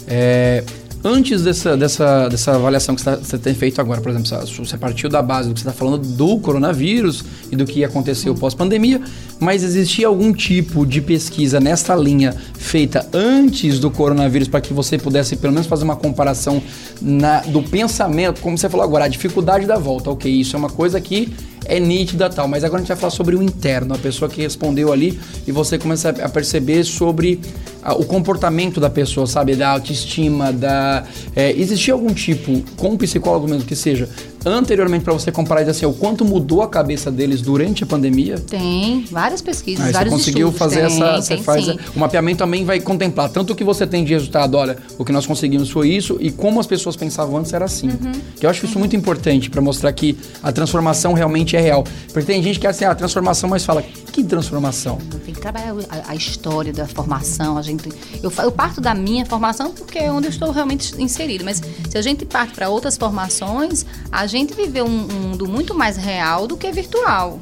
É, 0.07 0.63
antes 1.03 1.43
dessa, 1.43 1.77
dessa, 1.77 2.27
dessa 2.27 2.55
avaliação 2.55 2.95
que 2.95 3.01
você 3.01 3.37
tem 3.37 3.53
feito 3.53 3.79
agora, 3.79 4.01
por 4.01 4.11
exemplo, 4.11 4.27
você 4.57 4.77
partiu 4.77 5.09
da 5.09 5.21
base 5.21 5.47
do 5.47 5.53
que 5.53 5.61
você 5.61 5.67
está 5.67 5.77
falando 5.77 6.05
do 6.15 6.39
coronavírus 6.39 7.23
e 7.51 7.55
do 7.55 7.65
que 7.65 7.83
aconteceu 7.83 8.35
pós-pandemia, 8.35 9.01
mas 9.39 9.63
existia 9.63 10.07
algum 10.07 10.33
tipo 10.33 10.85
de 10.85 11.01
pesquisa 11.01 11.59
nessa 11.59 11.95
linha 11.95 12.35
feita 12.57 13.07
antes 13.13 13.79
do 13.79 13.89
coronavírus 13.89 14.47
para 14.47 14.61
que 14.61 14.73
você 14.73 14.97
pudesse 14.97 15.35
pelo 15.35 15.53
menos 15.53 15.67
fazer 15.67 15.83
uma 15.83 15.95
comparação 15.95 16.61
na, 17.01 17.41
do 17.41 17.61
pensamento, 17.61 18.41
como 18.41 18.57
você 18.57 18.69
falou 18.69 18.83
agora, 18.83 19.05
a 19.05 19.07
dificuldade 19.07 19.65
da 19.65 19.77
volta, 19.77 20.09
ok, 20.09 20.31
isso 20.31 20.55
é 20.55 20.59
uma 20.59 20.69
coisa 20.69 20.99
que 20.99 21.33
é 21.65 21.79
nítida 21.79 22.29
tal, 22.29 22.47
mas 22.47 22.63
agora 22.63 22.79
a 22.79 22.81
gente 22.81 22.89
vai 22.89 22.97
falar 22.97 23.11
sobre 23.11 23.35
o 23.35 23.43
interno, 23.43 23.93
a 23.93 23.97
pessoa 23.97 24.27
que 24.27 24.41
respondeu 24.41 24.91
ali 24.91 25.19
e 25.47 25.51
você 25.51 25.77
começa 25.77 26.09
a 26.09 26.27
perceber 26.27 26.83
sobre 26.83 27.39
o 27.97 28.05
comportamento 28.05 28.79
da 28.79 28.89
pessoa, 28.89 29.25
sabe, 29.25 29.55
da 29.55 29.69
autoestima, 29.69 30.51
da 30.51 31.03
é, 31.35 31.51
existia 31.51 31.93
algum 31.93 32.13
tipo 32.13 32.61
com 32.75 32.89
um 32.89 32.97
psicólogo 32.97 33.47
mesmo 33.47 33.65
que 33.65 33.75
seja 33.75 34.09
anteriormente 34.45 35.03
para 35.03 35.13
você 35.13 35.31
comparar 35.31 35.61
e 35.61 35.65
dizer 35.65 35.71
assim, 35.71 35.85
o 35.85 35.93
quanto 35.93 36.23
mudou 36.23 36.61
a 36.61 36.67
cabeça 36.67 37.11
deles 37.11 37.41
durante 37.41 37.83
a 37.83 37.87
pandemia? 37.87 38.39
Tem, 38.39 39.05
várias 39.11 39.41
pesquisas, 39.41 39.85
Aí 39.85 39.91
vários 39.91 40.13
você 40.13 40.19
conseguiu 40.19 40.49
estudos. 40.49 40.59
fazer 40.59 40.87
tem, 40.87 41.03
essa, 41.03 41.21
você 41.21 41.35
tem, 41.35 41.43
faz 41.43 41.67
o 41.67 41.99
mapeamento 41.99 42.39
também 42.39 42.63
vai 42.63 42.79
contemplar 42.79 43.29
tanto 43.29 43.53
o 43.53 43.55
que 43.55 43.63
você 43.63 43.85
tem 43.85 44.03
de 44.03 44.13
resultado, 44.13 44.55
olha, 44.55 44.77
o 44.97 45.03
que 45.03 45.11
nós 45.11 45.25
conseguimos 45.25 45.69
foi 45.69 45.89
isso 45.89 46.17
e 46.19 46.31
como 46.31 46.59
as 46.59 46.67
pessoas 46.67 46.95
pensavam 46.95 47.37
antes 47.37 47.51
era 47.53 47.65
assim. 47.65 47.89
Uhum. 47.89 48.11
Que 48.37 48.45
eu 48.45 48.49
acho 48.49 48.65
isso 48.65 48.75
uhum. 48.75 48.79
muito 48.79 48.95
importante 48.95 49.49
para 49.49 49.61
mostrar 49.61 49.91
que 49.91 50.17
a 50.41 50.51
transformação 50.51 51.13
realmente 51.13 51.55
é 51.55 51.61
real. 51.61 51.83
Porque 52.13 52.25
tem 52.25 52.41
gente 52.41 52.59
que 52.59 52.67
é 52.67 52.69
assim, 52.69 52.85
a 52.85 52.91
ah, 52.91 52.95
transformação, 52.95 53.49
mas 53.49 53.65
fala, 53.65 53.83
que 54.11 54.23
transformação? 54.23 54.97
Tem 55.25 55.33
que 55.33 55.41
trabalhar 55.41 55.75
a, 55.89 56.11
a 56.11 56.15
história 56.15 56.71
da 56.71 56.87
formação, 56.87 57.57
a 57.57 57.61
gente 57.69 57.89
eu, 58.21 58.31
eu 58.43 58.51
parto 58.51 58.81
da 58.81 58.93
minha 58.93 59.25
formação 59.25 59.71
porque 59.71 59.99
é 59.99 60.11
onde 60.11 60.27
eu 60.27 60.31
estou 60.31 60.51
realmente 60.51 61.01
inserido, 61.01 61.43
mas 61.45 61.61
se 61.89 61.97
a 61.97 62.01
gente 62.01 62.25
parte 62.25 62.53
para 62.53 62.69
outras 62.69 62.97
formações, 62.97 63.85
a 64.11 64.25
gente 64.27 64.53
viveu 64.53 64.85
um, 64.85 65.07
um 65.11 65.19
mundo 65.29 65.47
muito 65.47 65.73
mais 65.73 65.97
real 65.97 66.47
do 66.47 66.57
que 66.57 66.71
virtual. 66.71 67.39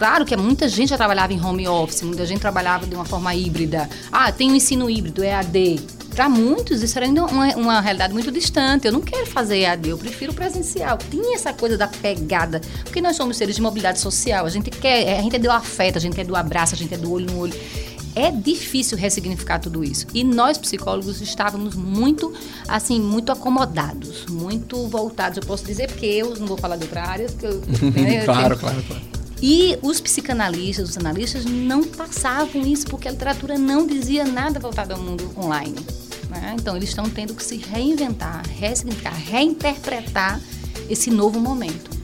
Claro 0.00 0.24
que 0.24 0.34
muita 0.34 0.66
gente 0.66 0.88
já 0.88 0.96
trabalhava 0.96 1.32
em 1.34 1.44
home 1.44 1.68
office, 1.68 2.00
muita 2.00 2.24
gente 2.24 2.40
trabalhava 2.40 2.86
de 2.86 2.94
uma 2.94 3.04
forma 3.04 3.34
híbrida. 3.34 3.86
Ah, 4.10 4.32
tem 4.32 4.48
o 4.48 4.52
um 4.52 4.56
ensino 4.56 4.88
híbrido, 4.88 5.22
EAD. 5.22 5.78
Para 6.14 6.26
muitos, 6.26 6.82
isso 6.82 6.98
era 6.98 7.06
ainda 7.06 7.24
uma, 7.26 7.54
uma, 7.54 7.80
realidade 7.82 8.12
muito 8.12 8.32
distante. 8.32 8.86
Eu 8.86 8.94
não 8.94 9.02
quero 9.02 9.26
fazer 9.26 9.58
EAD, 9.58 9.90
eu 9.90 9.98
prefiro 9.98 10.32
presencial. 10.32 10.96
Tinha 11.10 11.34
essa 11.34 11.52
coisa 11.52 11.76
da 11.76 11.86
pegada, 11.86 12.62
porque 12.82 13.02
nós 13.02 13.14
somos 13.14 13.36
seres 13.36 13.56
de 13.56 13.62
mobilidade 13.62 14.00
social. 14.00 14.46
A 14.46 14.48
gente 14.48 14.70
quer, 14.70 15.18
a 15.18 15.22
gente 15.22 15.36
é 15.36 15.38
do 15.38 15.50
afeto, 15.50 15.98
a 15.98 16.00
gente 16.00 16.18
é 16.18 16.24
do 16.24 16.34
abraço, 16.34 16.74
a 16.74 16.78
gente 16.78 16.94
é 16.94 16.96
do 16.96 17.12
olho 17.12 17.26
no 17.26 17.38
olho 17.38 17.54
é 18.14 18.30
difícil 18.30 18.96
ressignificar 18.96 19.58
tudo 19.58 19.84
isso. 19.84 20.06
E 20.12 20.24
nós 20.24 20.58
psicólogos 20.58 21.20
estávamos 21.20 21.74
muito, 21.74 22.32
assim, 22.68 23.00
muito 23.00 23.30
acomodados, 23.32 24.26
muito 24.26 24.86
voltados. 24.88 25.38
Eu 25.38 25.44
posso 25.44 25.64
dizer 25.64 25.88
porque 25.88 26.06
eu 26.06 26.34
não 26.36 26.46
vou 26.46 26.56
falar 26.56 26.76
de 26.76 26.84
outra 26.84 27.04
área, 27.04 27.28
porque 27.28 27.46
eu, 27.46 27.60
né, 27.92 28.24
claro, 28.24 28.58
claro, 28.58 28.82
claro. 28.82 29.02
E 29.42 29.78
os 29.80 30.00
psicanalistas, 30.00 30.90
os 30.90 30.98
analistas 30.98 31.44
não 31.46 31.82
passavam 31.82 32.62
isso 32.66 32.86
porque 32.86 33.08
a 33.08 33.10
literatura 33.10 33.56
não 33.56 33.86
dizia 33.86 34.24
nada 34.24 34.60
voltado 34.60 34.92
ao 34.92 35.00
mundo 35.00 35.30
online. 35.36 35.76
Né? 36.28 36.56
Então 36.58 36.76
eles 36.76 36.90
estão 36.90 37.08
tendo 37.08 37.34
que 37.34 37.42
se 37.42 37.56
reinventar, 37.56 38.46
ressignificar, 38.58 39.14
reinterpretar 39.14 40.40
esse 40.90 41.10
novo 41.10 41.40
momento. 41.40 41.99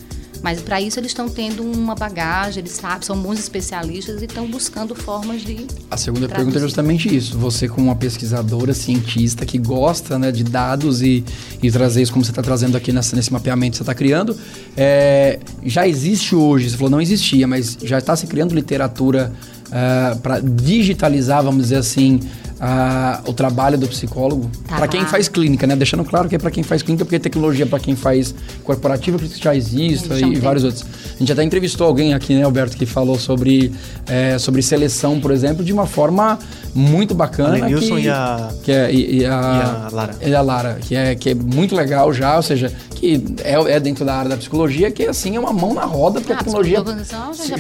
Mas 0.46 0.60
para 0.60 0.80
isso 0.80 1.00
eles 1.00 1.10
estão 1.10 1.28
tendo 1.28 1.64
uma 1.64 1.96
bagagem, 1.96 2.60
eles 2.60 2.70
sabem, 2.70 3.02
são 3.02 3.20
bons 3.20 3.36
especialistas 3.36 4.22
e 4.22 4.26
estão 4.26 4.46
buscando 4.46 4.94
formas 4.94 5.42
de. 5.42 5.66
A 5.90 5.96
segunda 5.96 6.28
traduzir. 6.28 6.36
pergunta 6.36 6.58
é 6.58 6.60
justamente 6.60 7.16
isso. 7.16 7.36
Você, 7.36 7.66
como 7.66 7.88
uma 7.88 7.96
pesquisadora, 7.96 8.72
cientista 8.72 9.44
que 9.44 9.58
gosta 9.58 10.20
né, 10.20 10.30
de 10.30 10.44
dados 10.44 11.02
e, 11.02 11.24
e 11.60 11.68
trazer 11.68 12.02
isso 12.02 12.12
como 12.12 12.24
você 12.24 12.30
está 12.30 12.42
trazendo 12.42 12.76
aqui 12.76 12.92
nessa, 12.92 13.16
nesse 13.16 13.32
mapeamento 13.32 13.72
que 13.72 13.78
você 13.78 13.82
está 13.82 13.92
criando, 13.92 14.38
é, 14.76 15.40
já 15.64 15.88
existe 15.88 16.36
hoje, 16.36 16.70
você 16.70 16.76
falou 16.76 16.90
não 16.90 17.00
existia, 17.00 17.44
mas 17.48 17.76
já 17.82 17.98
está 17.98 18.14
se 18.14 18.28
criando 18.28 18.54
literatura 18.54 19.32
uh, 19.66 20.12
é, 20.12 20.14
para 20.14 20.38
digitalizar, 20.38 21.42
vamos 21.42 21.64
dizer 21.64 21.78
assim, 21.78 22.20
a, 22.58 23.20
o 23.26 23.32
trabalho 23.32 23.76
do 23.76 23.86
psicólogo 23.86 24.50
tá 24.66 24.76
para 24.76 24.88
quem 24.88 25.04
faz 25.04 25.28
clínica, 25.28 25.66
né? 25.66 25.76
Deixando 25.76 26.04
claro 26.04 26.28
que 26.28 26.36
é 26.36 26.38
para 26.38 26.50
quem 26.50 26.62
faz 26.62 26.82
clínica, 26.82 27.04
porque 27.04 27.18
tecnologia 27.18 27.66
para 27.66 27.78
quem 27.78 27.94
faz 27.94 28.34
corporativa 28.64 29.18
que 29.18 29.28
já 29.42 29.54
existe 29.54 30.12
e, 30.12 30.34
e 30.34 30.40
vários 30.40 30.64
outros. 30.64 30.84
A 31.14 31.18
gente 31.18 31.32
até 31.32 31.42
entrevistou 31.42 31.86
alguém 31.86 32.14
aqui, 32.14 32.34
né, 32.34 32.42
Alberto, 32.42 32.76
que 32.76 32.86
falou 32.86 33.18
sobre, 33.18 33.72
é, 34.06 34.38
sobre 34.38 34.62
seleção, 34.62 35.20
por 35.20 35.30
exemplo, 35.30 35.64
de 35.64 35.72
uma 35.72 35.86
forma 35.86 36.38
muito 36.74 37.14
bacana. 37.14 37.66
A 37.66 37.68
que, 37.68 37.94
e 37.94 38.08
a, 38.08 38.50
que 38.62 38.72
é, 38.72 38.92
e, 38.92 39.18
e, 39.18 39.26
a, 39.26 39.30
e 39.30 39.32
a 39.32 39.88
Lara. 39.92 40.16
E 40.20 40.34
a 40.34 40.42
Lara, 40.42 40.78
que 40.80 40.94
é, 40.94 41.14
que 41.14 41.30
é 41.30 41.34
muito 41.34 41.74
legal 41.74 42.12
já, 42.12 42.36
ou 42.36 42.42
seja, 42.42 42.72
que 42.94 43.22
é, 43.44 43.54
é 43.54 43.80
dentro 43.80 44.04
da 44.04 44.14
área 44.14 44.30
da 44.30 44.36
psicologia, 44.36 44.90
que 44.90 45.04
assim 45.04 45.36
é 45.36 45.40
uma 45.40 45.52
mão 45.52 45.74
na 45.74 45.84
roda, 45.84 46.20
porque 46.20 46.32
ah, 46.32 46.36
a 46.36 46.38
tecnologia 46.38 46.82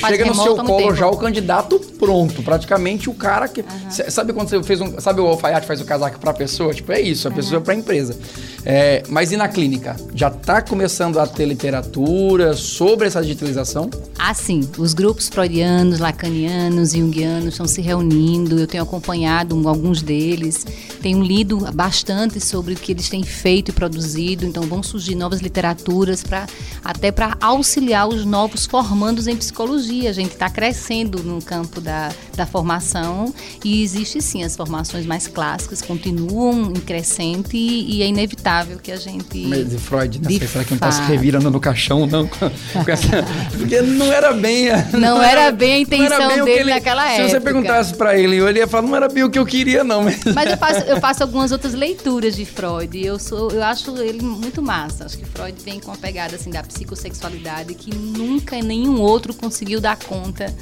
chega 0.06 0.24
no 0.24 0.34
seu 0.34 0.56
colo 0.56 0.94
já 0.94 1.06
o 1.08 1.16
candidato 1.16 1.78
pronto, 1.98 2.42
praticamente 2.42 3.08
o 3.08 3.14
cara 3.14 3.48
que... 3.48 3.60
Uhum. 3.60 4.10
Sabe 4.10 4.32
quando 4.32 4.48
você 4.48 4.62
fez 4.62 4.80
um 4.80 4.85
um, 4.86 5.00
sabe 5.00 5.20
o 5.20 5.26
alfaiate 5.26 5.66
faz 5.66 5.80
o 5.80 5.84
casaco 5.84 6.18
para 6.18 6.30
a 6.30 6.34
pessoa? 6.34 6.72
Tipo, 6.72 6.92
é 6.92 7.00
isso, 7.00 7.28
a 7.28 7.30
pessoa 7.30 7.60
para 7.60 7.74
a 7.74 7.76
empresa. 7.76 8.16
É, 8.64 9.02
mas 9.08 9.30
e 9.30 9.36
na 9.36 9.48
clínica? 9.48 9.96
Já 10.14 10.28
está 10.28 10.60
começando 10.60 11.20
a 11.20 11.26
ter 11.26 11.46
literatura 11.46 12.54
sobre 12.54 13.06
essa 13.06 13.22
digitalização? 13.22 13.88
Ah, 14.18 14.34
sim. 14.34 14.68
Os 14.78 14.92
grupos 14.92 15.28
freudianos, 15.28 16.00
lacanianos 16.00 16.94
e 16.94 16.98
junguianos 16.98 17.50
estão 17.50 17.68
se 17.68 17.80
reunindo. 17.80 18.58
Eu 18.58 18.66
tenho 18.66 18.82
acompanhado 18.82 19.68
alguns 19.68 20.02
deles. 20.02 20.66
Tenho 21.00 21.22
lido 21.22 21.58
bastante 21.72 22.40
sobre 22.40 22.74
o 22.74 22.76
que 22.76 22.92
eles 22.92 23.08
têm 23.08 23.22
feito 23.22 23.70
e 23.70 23.72
produzido. 23.72 24.44
Então 24.44 24.64
vão 24.64 24.82
surgir 24.82 25.14
novas 25.14 25.40
literaturas 25.40 26.22
para 26.22 26.46
até 26.82 27.12
para 27.12 27.36
auxiliar 27.40 28.08
os 28.08 28.24
novos 28.24 28.66
formandos 28.66 29.26
em 29.26 29.36
psicologia. 29.36 30.10
A 30.10 30.12
gente 30.12 30.32
está 30.32 30.50
crescendo 30.50 31.22
no 31.22 31.40
campo 31.40 31.80
da, 31.80 32.12
da 32.34 32.46
formação 32.46 33.32
e 33.64 33.82
existe 33.82 34.20
sim 34.20 34.42
as 34.42 34.56
formações 34.56 34.75
mais 35.06 35.26
clássicas 35.26 35.82
continuam 35.82 36.72
em 36.74 36.80
crescente 36.80 37.56
e, 37.56 37.96
e 37.96 38.02
é 38.02 38.06
inevitável 38.06 38.78
que 38.78 38.92
a 38.92 38.96
gente 38.96 39.46
de 39.64 39.78
Freud, 39.78 40.20
né? 40.20 40.28
De 40.28 40.46
Será 40.46 40.64
que 40.64 40.70
não 40.70 40.76
está 40.76 40.92
se 40.92 41.02
revirando 41.02 41.50
no 41.50 41.60
caixão 41.60 42.06
não? 42.06 42.28
Porque 43.56 43.82
não 43.82 44.12
era 44.12 44.32
bem 44.32 44.70
a, 44.70 44.84
não, 44.92 45.00
não 45.00 45.22
era, 45.22 45.42
era, 45.42 45.52
bem 45.52 45.74
a 45.74 45.78
intenção 45.80 46.28
bem 46.28 46.44
dele 46.44 46.60
ele, 46.60 46.74
naquela 46.74 47.06
época. 47.06 47.24
Se 47.24 47.30
você 47.30 47.40
perguntasse 47.40 47.94
para 47.94 48.18
ele, 48.18 48.36
ele 48.36 48.58
ia 48.58 48.66
falar 48.66 48.86
não 48.86 48.96
era 48.96 49.08
bem 49.08 49.24
o 49.24 49.30
que 49.30 49.38
eu 49.38 49.46
queria 49.46 49.82
não. 49.84 50.04
Mas, 50.04 50.24
mas 50.34 50.50
eu 50.50 50.56
faço 50.56 50.80
eu 50.80 51.00
faço 51.00 51.22
algumas 51.22 51.52
outras 51.52 51.74
leituras 51.74 52.36
de 52.36 52.44
Freud. 52.44 52.98
Eu 52.98 53.18
sou 53.18 53.50
eu 53.50 53.62
acho 53.62 53.96
ele 53.98 54.22
muito 54.22 54.62
massa. 54.62 55.04
Acho 55.04 55.18
que 55.18 55.24
Freud 55.24 55.56
vem 55.64 55.80
com 55.80 55.90
uma 55.90 55.96
pegada 55.96 56.36
assim 56.36 56.50
da 56.50 56.62
psicossexualidade 56.62 57.74
que 57.74 57.94
nunca 57.94 58.60
nenhum 58.60 59.00
outro 59.00 59.34
conseguiu 59.34 59.80
dar 59.80 59.96
conta 59.96 60.54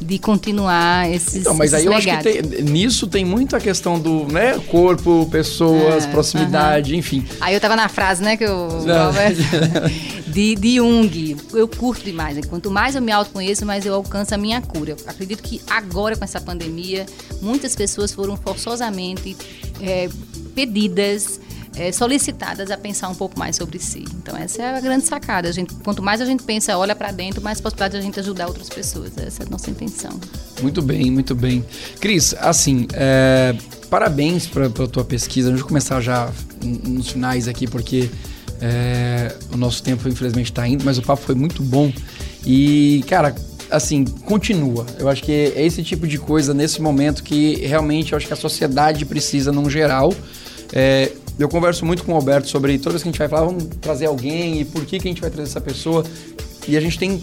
de 0.00 0.18
continuar 0.18 1.10
esses 1.10 1.42
Então, 1.42 1.54
mas 1.54 1.72
esses 1.72 1.86
aí 1.86 1.92
eu 1.92 1.98
legados. 1.98 2.26
acho 2.26 2.38
que 2.38 2.48
tem, 2.48 2.64
nisso 2.64 3.06
tem 3.06 3.24
muito 3.24 3.54
a 3.54 3.60
questão 3.60 3.98
do 3.98 4.24
né, 4.24 4.58
corpo, 4.68 5.28
pessoas, 5.30 6.04
é, 6.04 6.08
proximidade, 6.08 6.92
uh 6.92 6.96
-huh. 6.96 6.98
enfim. 6.98 7.26
Aí 7.40 7.54
eu 7.54 7.60
tava 7.60 7.76
na 7.76 7.88
frase, 7.88 8.22
né, 8.22 8.36
que 8.36 8.44
eu... 8.44 8.68
de, 10.26 10.54
de 10.54 10.76
Jung. 10.76 11.36
Eu 11.52 11.68
curto 11.68 12.04
demais. 12.04 12.36
Né? 12.36 12.42
Quanto 12.48 12.70
mais 12.70 12.94
eu 12.94 13.02
me 13.02 13.12
autoconheço, 13.12 13.66
mais 13.66 13.84
eu 13.84 13.94
alcanço 13.94 14.34
a 14.34 14.38
minha 14.38 14.60
cura. 14.60 14.92
Eu 14.92 14.96
acredito 15.06 15.42
que 15.42 15.60
agora, 15.68 16.16
com 16.16 16.24
essa 16.24 16.40
pandemia, 16.40 17.04
muitas 17.42 17.74
pessoas 17.74 18.12
foram 18.12 18.36
forçosamente 18.36 19.36
é, 19.80 20.08
pedidas 20.54 21.40
é, 21.76 21.92
solicitadas 21.92 22.70
a 22.70 22.76
pensar 22.76 23.08
um 23.08 23.14
pouco 23.14 23.38
mais 23.38 23.56
sobre 23.56 23.78
si. 23.78 24.04
Então 24.16 24.36
essa 24.36 24.62
é 24.62 24.76
a 24.76 24.80
grande 24.80 25.06
sacada. 25.06 25.48
A 25.48 25.52
gente, 25.52 25.74
quanto 25.76 26.02
mais 26.02 26.20
a 26.20 26.24
gente 26.24 26.42
pensa, 26.42 26.76
olha 26.76 26.94
para 26.94 27.12
dentro, 27.12 27.40
mais 27.40 27.60
possibilidade 27.60 27.92
de 27.92 27.98
a 27.98 28.02
gente 28.02 28.18
ajudar 28.20 28.46
outras 28.48 28.68
pessoas. 28.68 29.16
Essa 29.16 29.42
é 29.42 29.46
a 29.46 29.50
nossa 29.50 29.70
intenção. 29.70 30.18
Muito 30.60 30.82
bem, 30.82 31.10
muito 31.10 31.34
bem. 31.34 31.64
Cris, 32.00 32.34
assim, 32.38 32.86
é, 32.92 33.56
parabéns 33.88 34.46
para 34.46 34.66
a 34.66 34.88
tua 34.88 35.04
pesquisa. 35.04 35.50
Vai 35.50 35.60
começar 35.60 36.00
já 36.00 36.30
nos 36.62 37.08
finais 37.08 37.48
aqui, 37.48 37.66
porque 37.66 38.10
é, 38.60 39.34
o 39.52 39.56
nosso 39.56 39.82
tempo 39.82 40.08
infelizmente 40.08 40.50
está 40.50 40.66
indo, 40.66 40.84
mas 40.84 40.98
o 40.98 41.02
papo 41.02 41.22
foi 41.22 41.34
muito 41.34 41.62
bom. 41.62 41.92
E, 42.44 43.04
cara, 43.08 43.34
assim, 43.70 44.04
continua. 44.04 44.84
Eu 44.98 45.08
acho 45.08 45.22
que 45.22 45.32
é 45.32 45.64
esse 45.64 45.82
tipo 45.82 46.06
de 46.06 46.18
coisa 46.18 46.52
nesse 46.52 46.82
momento 46.82 47.22
que 47.22 47.56
realmente 47.66 48.12
eu 48.12 48.16
acho 48.16 48.26
que 48.26 48.32
a 48.32 48.36
sociedade 48.36 49.04
precisa, 49.04 49.52
num 49.52 49.70
geral. 49.70 50.12
É, 50.72 51.12
eu 51.38 51.48
converso 51.48 51.84
muito 51.86 52.04
com 52.04 52.12
o 52.12 52.16
Alberto 52.16 52.48
sobre 52.48 52.78
toda 52.78 52.90
vez 52.90 53.02
que 53.02 53.08
a 53.08 53.12
gente 53.12 53.18
vai 53.18 53.28
falar, 53.28 53.46
vamos 53.46 53.64
trazer 53.80 54.06
alguém 54.06 54.60
e 54.60 54.64
por 54.64 54.84
que, 54.84 54.98
que 54.98 55.08
a 55.08 55.10
gente 55.10 55.20
vai 55.20 55.30
trazer 55.30 55.48
essa 55.48 55.60
pessoa. 55.60 56.04
E 56.68 56.76
a 56.76 56.80
gente 56.80 56.98
tem 56.98 57.22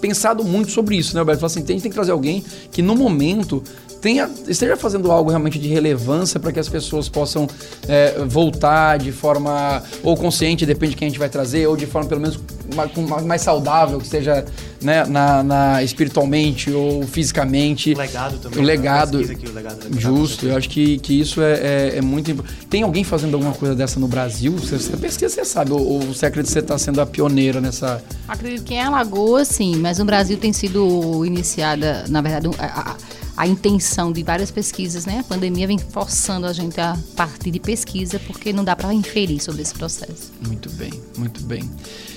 pensado 0.00 0.44
muito 0.44 0.70
sobre 0.70 0.96
isso, 0.96 1.14
né, 1.14 1.20
Alberto? 1.20 1.40
Fala 1.40 1.50
assim, 1.50 1.62
a 1.62 1.66
gente 1.66 1.82
tem 1.82 1.90
que 1.90 1.94
trazer 1.94 2.12
alguém 2.12 2.44
que 2.70 2.82
no 2.82 2.94
momento 2.94 3.62
tenha, 4.04 4.28
esteja 4.46 4.76
fazendo 4.76 5.10
algo 5.10 5.30
realmente 5.30 5.58
de 5.58 5.66
relevância 5.66 6.38
para 6.38 6.52
que 6.52 6.60
as 6.60 6.68
pessoas 6.68 7.08
possam 7.08 7.48
é, 7.88 8.22
voltar 8.26 8.98
de 8.98 9.10
forma 9.10 9.82
ou 10.02 10.14
consciente, 10.14 10.66
depende 10.66 10.90
de 10.90 10.96
quem 10.98 11.06
a 11.06 11.08
gente 11.08 11.18
vai 11.18 11.30
trazer, 11.30 11.66
ou 11.66 11.74
de 11.74 11.86
forma 11.86 12.06
pelo 12.06 12.20
menos 12.20 12.38
mais, 12.74 13.24
mais 13.24 13.40
saudável, 13.40 13.98
que 13.98 14.06
seja 14.06 14.44
né, 14.84 15.04
na, 15.06 15.42
na, 15.42 15.82
espiritualmente 15.82 16.70
ou 16.70 17.06
fisicamente. 17.06 17.92
O 17.92 17.98
legado 17.98 18.38
também. 18.38 18.58
O 18.58 18.62
né? 18.62 18.66
legado. 18.66 19.18
Aqui, 19.18 19.46
o 19.48 19.52
legado 19.52 20.00
justo, 20.00 20.46
eu 20.46 20.56
acho 20.56 20.68
que, 20.68 20.98
que 20.98 21.18
isso 21.18 21.40
é, 21.42 21.54
é, 21.54 21.96
é 21.96 22.02
muito 22.02 22.30
importante. 22.30 22.66
Tem 22.66 22.82
alguém 22.82 23.02
fazendo 23.02 23.34
alguma 23.34 23.54
coisa 23.54 23.74
dessa 23.74 23.98
no 23.98 24.06
Brasil? 24.06 24.52
Você, 24.52 24.78
você 24.78 24.96
pesquisa, 24.96 25.34
você 25.34 25.44
sabe, 25.44 25.72
ou, 25.72 25.80
ou 25.80 26.00
você 26.00 26.26
acredita 26.26 26.48
que 26.48 26.52
você 26.52 26.58
está 26.60 26.78
sendo 26.78 27.00
a 27.00 27.06
pioneira 27.06 27.60
nessa. 27.60 28.02
Acredito 28.28 28.64
que 28.64 28.74
em 28.74 28.80
Alagoas, 28.80 29.48
sim, 29.48 29.76
mas 29.76 29.98
no 29.98 30.04
Brasil 30.04 30.36
tem 30.36 30.52
sido 30.52 31.24
iniciada, 31.24 32.04
na 32.08 32.20
verdade, 32.20 32.48
a, 32.58 32.92
a 32.92 32.96
a 33.36 33.46
intenção 33.46 34.12
de 34.12 34.22
várias 34.22 34.50
pesquisas, 34.50 35.06
né? 35.06 35.18
A 35.18 35.24
pandemia 35.24 35.66
vem 35.66 35.78
forçando 35.78 36.46
a 36.46 36.52
gente 36.52 36.80
a 36.80 36.96
partir 37.16 37.50
de 37.50 37.58
pesquisa, 37.58 38.20
porque 38.20 38.52
não 38.52 38.64
dá 38.64 38.76
para 38.76 38.94
inferir 38.94 39.40
sobre 39.42 39.62
esse 39.62 39.74
processo. 39.74 40.32
Muito 40.46 40.70
bem, 40.70 40.92
muito 41.18 41.42
bem. 41.42 41.68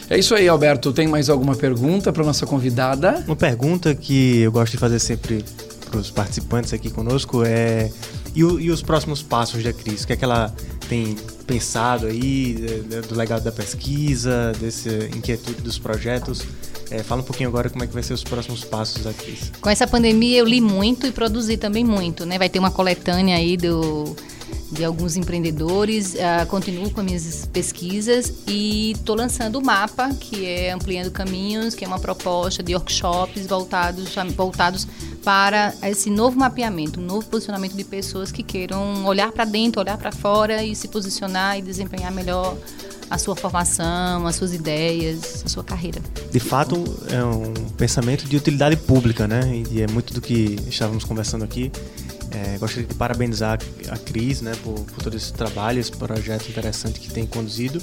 É 0.10 0.18
isso 0.18 0.34
aí, 0.34 0.48
Alberto. 0.48 0.94
Tem 0.94 1.08
mais 1.08 1.30
alguma 1.30 1.56
pergunta 1.56 2.14
para 2.14 2.24
nossa 2.24 2.46
convidada? 2.46 3.24
Uma 3.28 3.36
pergunta 3.36 3.94
que 3.94 4.40
eu 4.40 4.52
gosto 4.52 4.72
de 4.72 4.78
fazer 4.78 5.00
sempre 5.00 5.44
para 5.90 6.00
os 6.00 6.10
participantes 6.10 6.74
aqui 6.74 6.90
conosco 6.90 7.44
é 7.46 7.90
e, 8.36 8.44
o, 8.44 8.60
e, 8.60 8.70
os 8.70 8.82
próximos 8.82 9.24
passos 9.24 9.64
da 9.64 9.74
Cris? 9.74 10.04
O 10.04 10.08
que 10.08 10.14
é 10.14 10.16
que 10.16 10.24
ela 10.24 10.54
tem 10.88 11.16
pensado 11.46 12.06
aí 12.06 12.84
do 13.10 13.16
legado 13.16 13.44
da 13.44 13.52
pesquisa, 13.52 14.52
desse 14.60 14.90
inquietude 15.16 15.62
dos 15.62 15.80
projetos? 15.80 16.44
É, 16.90 17.04
fala 17.04 17.22
um 17.22 17.24
pouquinho 17.24 17.50
agora 17.50 17.70
como 17.70 17.84
é 17.84 17.88
que 17.88 17.94
vai 17.94 18.04
ser 18.04 18.14
os 18.14 18.24
próximos 18.24 18.64
passos 18.64 19.04
da 19.04 19.12
Cris. 19.12 19.52
Com 19.60 19.70
essa 19.70 19.88
pandemia 19.88 20.38
eu 20.38 20.46
li 20.46 20.62
muito 20.62 21.06
e 21.08 21.12
produzi 21.12 21.58
também 21.58 21.84
muito, 21.84 22.26
né? 22.26 22.38
Vai 22.38 22.48
ter 22.48 22.60
uma 22.60 22.72
coletânea 22.72 23.36
aí 23.36 23.58
do 23.58 24.16
de 24.72 24.84
alguns 24.84 25.16
empreendedores, 25.16 26.14
uh, 26.14 26.46
continuo 26.48 26.90
com 26.92 27.02
minhas 27.02 27.48
pesquisas 27.52 28.34
e 28.46 28.92
estou 28.92 29.16
lançando 29.16 29.60
o 29.60 29.66
mapa, 29.66 30.10
que 30.20 30.46
é 30.46 30.72
Ampliando 30.72 31.12
Caminhos, 31.12 31.74
que 31.74 31.86
é 31.86 31.88
uma 31.88 32.00
proposta 32.00 32.62
de 32.62 32.76
workshops 32.76 33.48
voltados, 33.48 34.14
voltados 34.36 34.88
para 35.24 35.74
esse 35.84 36.10
novo 36.10 36.38
mapeamento, 36.38 37.00
um 37.00 37.04
novo 37.04 37.28
posicionamento 37.28 37.76
de 37.76 37.84
pessoas 37.84 38.32
que 38.32 38.44
queiram 38.44 39.06
olhar 39.06 39.32
para 39.32 39.46
dentro, 39.46 39.82
olhar 39.82 39.98
para 39.98 40.12
fora 40.12 40.64
e 40.64 40.76
se 40.76 40.88
posicionar 40.88 41.58
e 41.58 41.62
desempenhar 41.62 42.12
melhor 42.12 42.58
a 43.10 43.18
sua 43.18 43.36
formação, 43.36 44.28
as 44.28 44.36
suas 44.36 44.54
ideias, 44.54 45.44
a 45.46 45.50
sua 45.50 45.64
carreira. 45.64 46.02
De 46.32 46.40
fato, 46.40 46.76
é 47.10 47.24
um 47.24 47.54
pensamento 47.78 48.28
de 48.28 48.36
utilidade 48.36 48.76
pública, 48.76 49.28
né? 49.28 49.64
E 49.72 49.82
é 49.82 49.88
muito 49.88 50.14
do 50.14 50.22
que 50.22 50.58
estávamos 50.68 51.04
conversando 51.04 51.44
aqui. 51.44 51.72
É, 52.32 52.58
gostaria 52.58 52.86
de 52.86 52.94
parabenizar 52.94 53.60
a 53.90 53.98
Cris 53.98 54.42
né, 54.42 54.54
por, 54.64 54.74
por 54.74 55.04
todo 55.04 55.16
esse 55.16 55.32
trabalho, 55.32 55.80
esse 55.80 55.92
projeto 55.92 56.50
interessante 56.50 57.00
que 57.00 57.10
tem 57.10 57.26
conduzido 57.26 57.82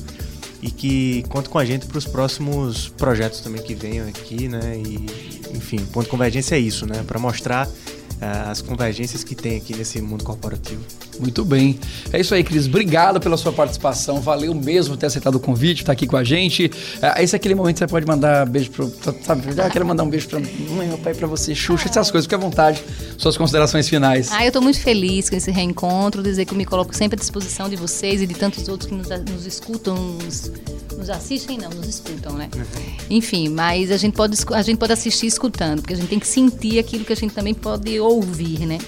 e 0.65 0.71
que 0.71 1.23
conta 1.29 1.51
com 1.51 1.59
a 1.59 1.65
gente 1.65 1.87
para 1.87 1.99
os 1.99 2.07
próximos 2.07 2.89
projetos 2.89 3.41
também 3.41 3.63
que 3.63 3.75
venham 3.75 4.09
aqui, 4.09 4.49
né? 4.49 4.77
E, 4.79 5.55
enfim, 5.55 5.77
o 5.77 5.87
ponto 5.89 6.05
de 6.05 6.11
convergência 6.11 6.55
é 6.55 6.59
isso, 6.59 6.87
né? 6.87 7.05
Para 7.07 7.19
mostrar 7.19 7.67
uh, 7.67 8.51
as 8.51 8.63
convergências 8.63 9.23
que 9.23 9.35
tem 9.35 9.59
aqui 9.59 9.77
nesse 9.77 10.01
mundo 10.01 10.25
corporativo. 10.25 10.83
Muito 11.21 11.45
bem. 11.45 11.79
É 12.11 12.19
isso 12.19 12.35
aí, 12.35 12.43
Cris. 12.43 12.67
Obrigado 12.67 13.21
pela 13.21 13.37
sua 13.37 13.53
participação. 13.53 14.23
Valeu 14.23 14.55
mesmo 14.55 14.97
ter 14.97 15.05
aceitado 15.05 15.35
o 15.35 15.41
convite, 15.41 15.83
estar 15.83 15.93
aqui 15.93 16.07
com 16.07 16.17
a 16.17 16.25
gente. 16.25 16.65
Uh, 16.67 17.21
esse 17.21 17.35
é 17.35 17.37
aquele 17.37 17.55
momento 17.55 17.75
que 17.75 17.81
você 17.81 17.87
pode 17.87 18.07
mandar 18.07 18.47
beijo 18.47 18.71
para. 18.71 18.87
Sabe, 19.23 19.53
já 19.53 19.69
quero 19.69 19.85
mandar 19.85 20.03
um 20.03 20.09
beijo 20.09 20.29
para 20.31 20.41
mãe, 20.41 20.89
meu 20.89 20.99
pai, 20.99 21.13
para 21.13 21.27
você, 21.27 21.55
Xuxa, 21.55 21.91
essas 21.91 22.11
coisas. 22.11 22.25
Fique 22.25 22.35
à 22.35 22.39
vontade. 22.39 22.83
Suas 23.16 23.37
considerações 23.37 23.88
finais. 23.88 24.31
Ah, 24.33 24.44
eu 24.44 24.48
estou 24.48 24.62
muito 24.62 24.81
feliz 24.81 25.31
com 25.31 25.37
esse 25.37 25.50
reencontro. 25.50 26.22
Dizer 26.22 26.44
que 26.44 26.53
eu 26.53 26.59
me 26.59 26.64
coloco 26.64 26.94
sempre 26.94 27.16
à 27.16 27.18
disposição 27.18 27.68
de 27.68 27.77
vocês 27.77 28.20
e 28.20 28.27
de 28.27 28.35
tantos 28.35 28.68
outros 28.68 28.88
que 28.88 28.94
nos, 28.94 29.09
nos 29.09 29.46
escutam, 29.46 29.96
nos, 29.96 30.50
nos, 30.96 31.11
assistem, 31.11 31.59
não, 31.59 31.70
nos 31.70 31.87
escutam, 31.87 32.33
né? 32.35 32.48
Uhum. 32.55 32.94
Enfim, 33.11 33.48
mas 33.48 33.90
a 33.90 33.96
gente, 33.96 34.14
pode, 34.14 34.37
a 34.53 34.62
gente 34.62 34.79
pode 34.79 34.92
assistir 34.92 35.27
escutando, 35.27 35.81
porque 35.81 35.94
a 35.94 35.96
gente 35.96 36.09
tem 36.09 36.18
que 36.18 36.27
sentir 36.27 36.79
aquilo 36.79 37.05
que 37.05 37.12
a 37.12 37.16
gente 37.16 37.33
também 37.33 37.55
pode 37.55 37.98
ouvir, 38.00 38.66
né? 38.66 38.79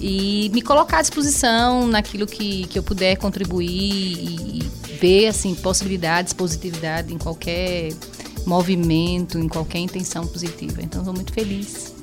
E 0.00 0.50
me 0.54 0.62
colocar 0.62 0.98
à 0.98 1.02
disposição 1.02 1.86
naquilo 1.86 2.26
que, 2.26 2.66
que 2.68 2.78
eu 2.78 2.82
puder 2.82 3.16
contribuir 3.16 3.68
e, 3.68 4.58
e 4.58 4.70
ver 4.98 5.26
assim 5.26 5.54
possibilidades, 5.54 6.32
positividade 6.32 7.12
em 7.12 7.18
qualquer 7.18 7.92
movimento, 8.46 9.38
em 9.38 9.48
qualquer 9.48 9.78
intenção 9.78 10.26
positiva. 10.26 10.80
Então, 10.82 11.02
estou 11.02 11.14
muito 11.14 11.32
feliz 11.34 11.99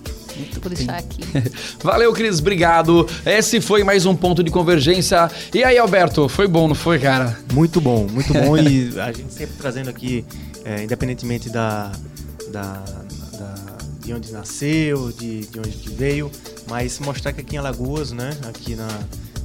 por 0.61 0.71
estar 0.73 0.97
aqui. 0.97 1.21
Valeu, 1.83 2.13
Cris, 2.13 2.39
obrigado. 2.39 3.07
Esse 3.25 3.61
foi 3.61 3.83
mais 3.83 4.05
um 4.05 4.15
ponto 4.15 4.43
de 4.43 4.51
convergência. 4.51 5.29
E 5.53 5.63
aí, 5.63 5.77
Alberto, 5.77 6.27
foi 6.29 6.47
bom, 6.47 6.67
não 6.67 6.75
foi, 6.75 6.99
cara? 6.99 7.37
Muito 7.53 7.79
bom, 7.81 8.07
muito 8.07 8.33
bom. 8.33 8.57
e 8.57 8.97
a 8.99 9.11
gente 9.11 9.33
sempre 9.33 9.55
trazendo 9.57 9.89
aqui, 9.89 10.25
é, 10.63 10.83
independentemente 10.83 11.49
da, 11.49 11.91
da 12.51 12.83
de 14.07 14.13
onde 14.13 14.31
nasceu, 14.31 15.11
de, 15.11 15.41
de 15.47 15.59
onde 15.59 15.89
veio, 15.89 16.31
mas 16.69 16.97
mostrar 16.97 17.33
que 17.33 17.41
aqui 17.41 17.55
em 17.55 17.59
Alagoas, 17.59 18.13
né, 18.13 18.29
aqui 18.47 18.73
na, 18.73 18.87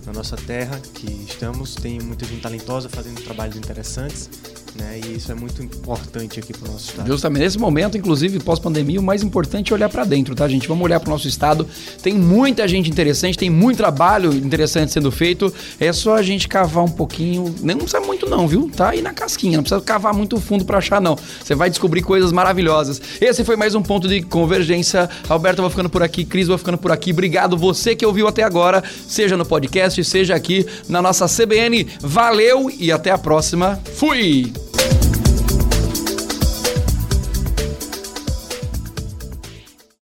na 0.07 0.13
nossa 0.13 0.37
terra 0.37 0.81
que 0.95 1.27
estamos, 1.29 1.75
tem 1.75 1.99
muita 1.99 2.25
gente 2.25 2.41
talentosa 2.41 2.89
fazendo 2.89 3.21
trabalhos 3.23 3.57
interessantes 3.57 4.31
Né? 4.75 5.01
E 5.07 5.17
isso 5.17 5.31
é 5.31 5.35
muito 5.35 5.63
importante 5.63 6.39
aqui 6.39 6.53
para 6.53 6.69
o 6.69 6.73
nosso 6.73 6.91
estado. 6.91 7.07
Justamente. 7.07 7.43
Nesse 7.43 7.59
momento, 7.59 7.99
inclusive, 7.99 8.39
pós-pandemia, 8.41 8.99
o 8.99 9.03
mais 9.03 9.23
importante 9.23 9.73
é 9.73 9.75
olhar 9.75 9.89
para 9.89 10.05
dentro, 10.05 10.35
tá, 10.35 10.49
gente? 10.49 10.67
Vamos 10.67 10.85
olhar 10.85 10.99
para 10.99 11.09
o 11.09 11.11
nosso 11.11 11.29
estado. 11.29 11.67
Tem 12.03 12.15
muita 12.15 12.67
gente 12.67 12.91
interessante, 12.91 13.37
tem 13.37 13.51
muito 13.51 13.77
trabalho 13.77 14.33
interessante 14.33 14.93
sendo 14.93 15.11
feito. 15.11 15.53
É 15.79 15.93
só 15.93 16.15
a 16.15 16.23
gente 16.23 16.49
cavar 16.49 16.85
um 16.85 16.91
pouquinho. 16.91 17.55
Não 17.63 17.77
precisa 17.77 18.01
muito, 18.01 18.29
não, 18.29 18.49
viu? 18.49 18.71
Tá 18.75 18.91
aí 18.91 19.03
na 19.03 19.13
casquinha. 19.13 19.57
Não 19.57 19.63
precisa 19.63 19.81
cavar 19.81 20.15
muito 20.15 20.41
fundo 20.41 20.65
para 20.65 20.79
achar, 20.79 21.01
não. 21.01 21.17
Você 21.43 21.55
vai 21.55 21.69
descobrir 21.69 22.03
coisas 22.03 22.33
maravilhosas. 22.33 23.01
Esse 23.21 23.45
foi 23.45 23.57
mais 23.57 23.75
um 23.75 23.83
ponto 23.83 24.09
de 24.09 24.23
convergência. 24.23 25.09
Alberto, 25.29 25.61
vou 25.61 25.71
ficando 25.71 25.91
por 25.91 26.03
aqui. 26.03 26.25
Cris, 26.25 26.49
vou 26.49 26.57
ficando 26.57 26.79
por 26.79 26.91
aqui. 26.91 27.13
Obrigado 27.13 27.57
você 27.57 27.95
que 27.95 28.07
ouviu 28.07 28.27
até 28.27 28.43
agora, 28.43 28.83
seja 29.07 29.37
no 29.37 29.45
podcast, 29.45 30.03
seja 30.05 30.35
aqui 30.35 30.67
na 30.89 31.03
nossa 31.03 31.27
CBN. 31.27 31.87
Valeu 32.01 32.71
e 32.71 32.91
até 32.91 33.11
a 33.11 33.19
próxima. 33.19 33.79
Fui! 33.95 34.62